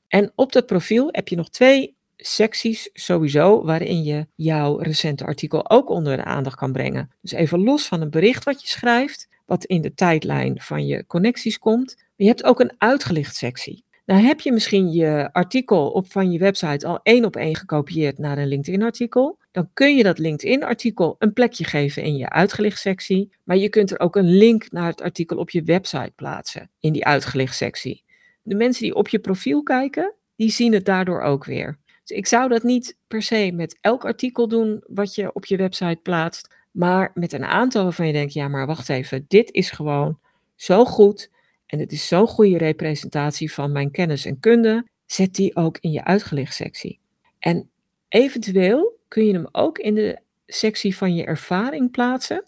En 0.08 0.32
op 0.36 0.52
dat 0.52 0.66
profiel 0.66 1.10
heb 1.12 1.28
je 1.28 1.36
nog 1.36 1.50
twee 1.50 1.96
secties 2.18 2.90
sowieso 2.94 3.64
waarin 3.64 4.04
je 4.04 4.28
jouw 4.36 4.78
recente 4.78 5.26
artikel 5.26 5.70
ook 5.70 5.90
onder 5.90 6.18
de 6.18 6.24
aandacht 6.24 6.58
kan 6.58 6.72
brengen. 6.72 7.12
Dus 7.22 7.32
even 7.32 7.64
los 7.64 7.88
van 7.88 8.02
een 8.02 8.10
bericht 8.10 8.44
wat 8.44 8.62
je 8.62 8.68
schrijft, 8.68 9.28
wat 9.46 9.66
in 9.66 9.82
de 9.82 9.94
tijdlijn 9.94 10.62
van 10.62 10.86
je 10.86 11.06
connecties 11.06 11.60
komt. 11.60 12.04
Je 12.16 12.28
hebt 12.28 12.44
ook 12.44 12.60
een 12.60 12.74
uitgelicht 12.78 13.36
sectie. 13.36 13.84
Nou 14.10 14.22
heb 14.22 14.40
je 14.40 14.52
misschien 14.52 14.92
je 14.92 15.30
artikel 15.32 15.90
op 15.90 16.12
van 16.12 16.32
je 16.32 16.40
website 16.40 16.88
al 16.88 17.00
één 17.04 17.26
op 17.26 17.36
één 17.36 17.56
gekopieerd 17.56 18.18
naar 18.18 18.38
een 18.38 18.48
LinkedIn-artikel. 18.48 19.38
Dan 19.52 19.70
kun 19.74 19.96
je 19.96 20.04
dat 20.04 20.18
LinkedIn-artikel 20.18 21.16
een 21.20 21.34
plekje 21.34 21.64
geven 21.64 22.04
in 22.04 22.18
je 22.18 22.30
uitgelicht 22.30 22.80
sectie. 22.80 23.30
Maar 23.44 23.58
je 23.58 23.70
kunt 23.70 23.92
er 23.92 24.00
ook 24.00 24.16
een 24.16 24.30
link 24.30 24.72
naar 24.72 24.88
het 24.88 25.02
artikel 25.02 25.38
op 25.38 25.50
je 25.50 25.64
website 25.64 26.12
plaatsen 26.16 26.70
in 26.80 26.94
die 26.94 27.06
uitgelicht 27.06 27.56
sectie. 27.56 28.04
De 28.42 28.56
mensen 28.56 28.84
die 28.84 28.96
op 28.96 29.08
je 29.08 29.20
profiel 29.20 29.64
kijken, 29.64 30.14
die 30.36 30.50
zien 30.50 30.74
het 30.74 30.86
daardoor 30.86 31.22
ook 31.22 31.46
weer. 31.46 31.78
Dus 32.04 32.18
ik 32.18 32.28
zou 32.28 32.50
dat 32.50 32.64
niet 32.64 32.98
per 33.08 33.22
se 33.22 33.52
met 33.54 33.78
elk 33.82 34.06
artikel 34.06 34.48
doen 34.48 34.84
wat 34.88 35.16
je 35.16 35.34
op 35.34 35.46
je 35.46 35.58
website 35.58 36.00
plaatst. 36.04 36.56
Maar 36.72 37.12
met 37.14 37.34
een 37.34 37.46
aantal 37.46 37.84
waarvan 37.84 38.08
je 38.08 38.14
denkt, 38.14 38.34
ja 38.34 38.48
maar 38.48 38.68
wacht 38.68 38.90
even, 38.90 39.26
dit 39.28 39.52
is 39.52 39.72
gewoon 39.72 40.20
zo 40.56 40.86
goed 40.86 41.30
en 41.70 41.80
het 41.80 41.92
is 41.92 42.08
zo'n 42.08 42.28
goede 42.28 42.58
representatie 42.58 43.54
van 43.54 43.72
mijn 43.72 43.92
kennis 43.92 44.26
en 44.26 44.40
kunde, 44.40 44.88
zet 45.06 45.36
die 45.36 45.56
ook 45.56 45.78
in 45.78 45.92
je 45.92 46.04
uitgelicht 46.04 46.54
sectie. 46.54 47.00
En 47.40 47.70
eventueel 48.08 49.00
kun 49.08 49.26
je 49.26 49.34
hem 49.34 49.48
ook 49.52 49.78
in 49.78 49.96
de 49.96 50.20
sectie 50.46 50.98
van 50.98 51.16
je 51.16 51.26
ervaring 51.26 51.92
plaatsen, 51.92 52.44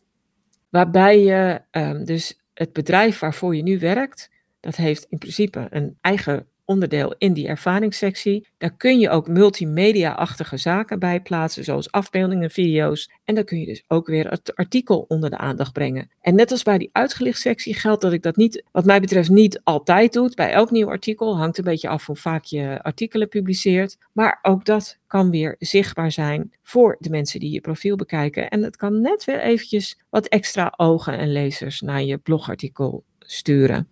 waarbij 0.69 1.19
je 1.19 1.61
um, 1.71 2.05
dus 2.05 2.39
het 2.53 2.73
bedrijf 2.73 3.19
waarvoor 3.19 3.55
je 3.55 3.63
nu 3.63 3.79
werkt, 3.79 4.29
dat 4.59 4.75
heeft 4.75 5.05
in 5.09 5.17
principe 5.17 5.67
een 5.69 5.97
eigen 6.01 6.47
onderdeel 6.71 7.15
in 7.17 7.33
die 7.33 7.47
ervaringssectie. 7.47 8.47
Daar 8.57 8.75
kun 8.77 8.99
je 8.99 9.09
ook 9.09 9.27
multimedia-achtige 9.27 10.57
zaken 10.57 10.99
bij 10.99 11.21
plaatsen, 11.21 11.63
zoals 11.63 11.91
afbeeldingen, 11.91 12.49
video's. 12.49 13.11
En 13.25 13.35
dan 13.35 13.43
kun 13.43 13.59
je 13.59 13.65
dus 13.65 13.83
ook 13.87 14.07
weer 14.07 14.29
het 14.29 14.55
artikel 14.55 15.05
onder 15.07 15.29
de 15.29 15.37
aandacht 15.37 15.73
brengen. 15.73 16.09
En 16.21 16.35
net 16.35 16.51
als 16.51 16.63
bij 16.63 16.77
die 16.77 16.89
uitgelicht 16.91 17.39
sectie 17.39 17.73
geldt 17.73 18.01
dat 18.01 18.13
ik 18.13 18.23
dat 18.23 18.35
niet, 18.35 18.63
wat 18.71 18.85
mij 18.85 18.99
betreft, 18.99 19.29
niet 19.29 19.61
altijd 19.63 20.13
doe. 20.13 20.31
Bij 20.35 20.51
elk 20.51 20.71
nieuw 20.71 20.89
artikel 20.89 21.37
hangt 21.37 21.57
een 21.57 21.63
beetje 21.63 21.89
af 21.89 22.05
hoe 22.05 22.15
vaak 22.15 22.43
je 22.43 22.79
artikelen 22.81 23.27
publiceert. 23.27 23.97
Maar 24.13 24.39
ook 24.41 24.65
dat 24.65 24.97
kan 25.07 25.29
weer 25.29 25.55
zichtbaar 25.59 26.11
zijn 26.11 26.51
voor 26.63 26.95
de 26.99 27.09
mensen 27.09 27.39
die 27.39 27.51
je 27.51 27.61
profiel 27.61 27.95
bekijken. 27.95 28.49
En 28.49 28.63
het 28.63 28.75
kan 28.75 29.01
net 29.01 29.25
weer 29.25 29.41
eventjes 29.41 29.99
wat 30.09 30.27
extra 30.27 30.73
ogen 30.77 31.17
en 31.17 31.31
lezers 31.31 31.81
naar 31.81 32.03
je 32.03 32.17
blogartikel 32.17 33.03
sturen. 33.19 33.90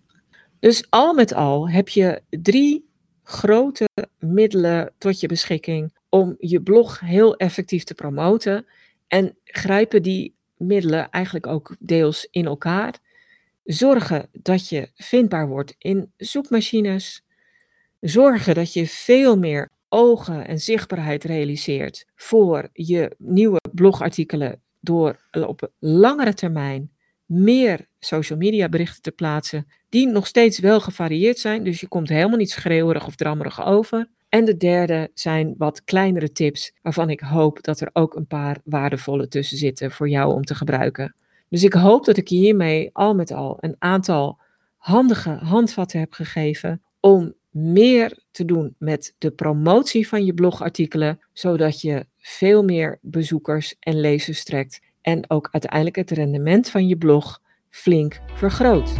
Dus 0.60 0.86
al 0.90 1.14
met 1.14 1.34
al 1.34 1.70
heb 1.70 1.88
je 1.88 2.22
drie 2.30 2.88
grote 3.22 3.88
middelen 4.18 4.92
tot 4.98 5.20
je 5.20 5.26
beschikking 5.26 5.96
om 6.08 6.34
je 6.38 6.62
blog 6.62 7.00
heel 7.00 7.36
effectief 7.36 7.84
te 7.84 7.94
promoten. 7.94 8.66
En 9.08 9.36
grijpen 9.44 10.02
die 10.02 10.34
middelen 10.56 11.10
eigenlijk 11.10 11.46
ook 11.46 11.76
deels 11.78 12.28
in 12.30 12.46
elkaar. 12.46 12.98
Zorgen 13.64 14.28
dat 14.32 14.68
je 14.68 14.90
vindbaar 14.94 15.48
wordt 15.48 15.74
in 15.78 16.12
zoekmachines. 16.16 17.24
Zorgen 18.00 18.54
dat 18.54 18.72
je 18.72 18.86
veel 18.86 19.38
meer 19.38 19.70
ogen 19.88 20.46
en 20.46 20.58
zichtbaarheid 20.58 21.24
realiseert 21.24 22.06
voor 22.14 22.68
je 22.72 23.14
nieuwe 23.18 23.60
blogartikelen 23.72 24.62
door 24.80 25.28
op 25.30 25.70
langere 25.78 26.34
termijn 26.34 26.92
meer 27.24 27.88
social 28.00 28.38
media 28.38 28.68
berichten 28.68 29.02
te 29.02 29.10
plaatsen, 29.10 29.66
die 29.88 30.06
nog 30.06 30.26
steeds 30.26 30.58
wel 30.58 30.80
gevarieerd 30.80 31.38
zijn. 31.38 31.64
Dus 31.64 31.80
je 31.80 31.88
komt 31.88 32.08
helemaal 32.08 32.38
niet 32.38 32.50
schreeuwerig 32.50 33.06
of 33.06 33.14
drammerig 33.14 33.64
over. 33.64 34.08
En 34.28 34.44
de 34.44 34.56
derde 34.56 35.10
zijn 35.14 35.54
wat 35.58 35.84
kleinere 35.84 36.32
tips, 36.32 36.72
waarvan 36.82 37.10
ik 37.10 37.20
hoop 37.20 37.62
dat 37.62 37.80
er 37.80 37.90
ook 37.92 38.14
een 38.14 38.26
paar 38.26 38.60
waardevolle 38.64 39.28
tussen 39.28 39.56
zitten 39.56 39.90
voor 39.90 40.08
jou 40.08 40.34
om 40.34 40.44
te 40.44 40.54
gebruiken. 40.54 41.14
Dus 41.48 41.64
ik 41.64 41.72
hoop 41.72 42.04
dat 42.04 42.16
ik 42.16 42.28
hiermee 42.28 42.90
al 42.92 43.14
met 43.14 43.32
al 43.32 43.56
een 43.60 43.76
aantal 43.78 44.38
handige 44.76 45.30
handvatten 45.30 46.00
heb 46.00 46.12
gegeven 46.12 46.82
om 47.00 47.34
meer 47.50 48.18
te 48.30 48.44
doen 48.44 48.74
met 48.78 49.14
de 49.18 49.30
promotie 49.30 50.08
van 50.08 50.24
je 50.24 50.34
blogartikelen, 50.34 51.20
zodat 51.32 51.80
je 51.80 52.06
veel 52.18 52.64
meer 52.64 52.98
bezoekers 53.02 53.74
en 53.80 54.00
lezers 54.00 54.44
trekt 54.44 54.80
en 55.00 55.30
ook 55.30 55.48
uiteindelijk 55.50 55.96
het 55.96 56.10
rendement 56.10 56.70
van 56.70 56.86
je 56.86 56.96
blog 56.96 57.40
flink 57.70 58.20
vergroot. 58.34 58.90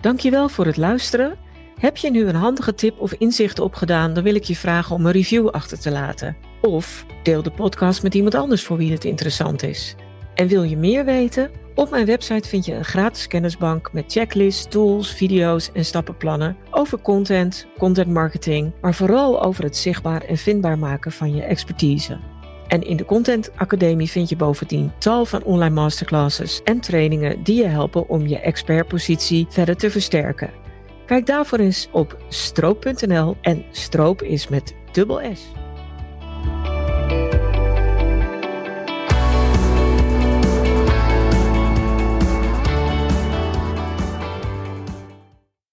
Dankjewel 0.00 0.48
voor 0.48 0.66
het 0.66 0.76
luisteren. 0.76 1.36
Heb 1.80 1.96
je 1.96 2.10
nu 2.10 2.26
een 2.26 2.34
handige 2.34 2.74
tip 2.74 3.00
of 3.00 3.12
inzicht 3.12 3.58
opgedaan, 3.58 4.12
dan 4.12 4.22
wil 4.22 4.34
ik 4.34 4.44
je 4.44 4.56
vragen 4.56 4.94
om 4.94 5.06
een 5.06 5.12
review 5.12 5.48
achter 5.48 5.80
te 5.80 5.90
laten. 5.90 6.36
Of 6.62 7.06
deel 7.22 7.42
de 7.42 7.50
podcast 7.50 8.02
met 8.02 8.14
iemand 8.14 8.34
anders 8.34 8.64
voor 8.64 8.76
wie 8.76 8.92
het 8.92 9.04
interessant 9.04 9.62
is. 9.62 9.94
En 10.34 10.48
wil 10.48 10.62
je 10.62 10.76
meer 10.76 11.04
weten? 11.04 11.50
Op 11.74 11.90
mijn 11.90 12.06
website 12.06 12.48
vind 12.48 12.64
je 12.64 12.74
een 12.74 12.84
gratis 12.84 13.26
kennisbank 13.26 13.92
met 13.92 14.12
checklists, 14.12 14.66
tools, 14.68 15.14
video's 15.14 15.72
en 15.72 15.84
stappenplannen 15.84 16.56
over 16.70 17.00
content, 17.00 17.66
content 17.78 18.08
marketing, 18.08 18.72
maar 18.80 18.94
vooral 18.94 19.42
over 19.42 19.64
het 19.64 19.76
zichtbaar 19.76 20.22
en 20.22 20.36
vindbaar 20.36 20.78
maken 20.78 21.12
van 21.12 21.34
je 21.34 21.42
expertise. 21.42 22.18
En 22.68 22.82
in 22.82 22.96
de 22.96 23.04
Content 23.04 23.50
Academie 23.56 24.10
vind 24.10 24.28
je 24.28 24.36
bovendien 24.36 24.92
tal 24.98 25.24
van 25.24 25.42
online 25.42 25.74
masterclasses 25.74 26.62
en 26.64 26.80
trainingen 26.80 27.42
die 27.42 27.56
je 27.56 27.66
helpen 27.66 28.08
om 28.08 28.26
je 28.26 28.38
expertpositie 28.38 29.46
verder 29.48 29.76
te 29.76 29.90
versterken. 29.90 30.50
Kijk 31.06 31.26
daarvoor 31.26 31.58
eens 31.58 31.88
op 31.92 32.18
stroop.nl 32.28 33.36
en 33.40 33.64
stroop 33.70 34.22
is 34.22 34.48
met 34.48 34.74
dubbel 34.92 35.20
S. 35.34 35.42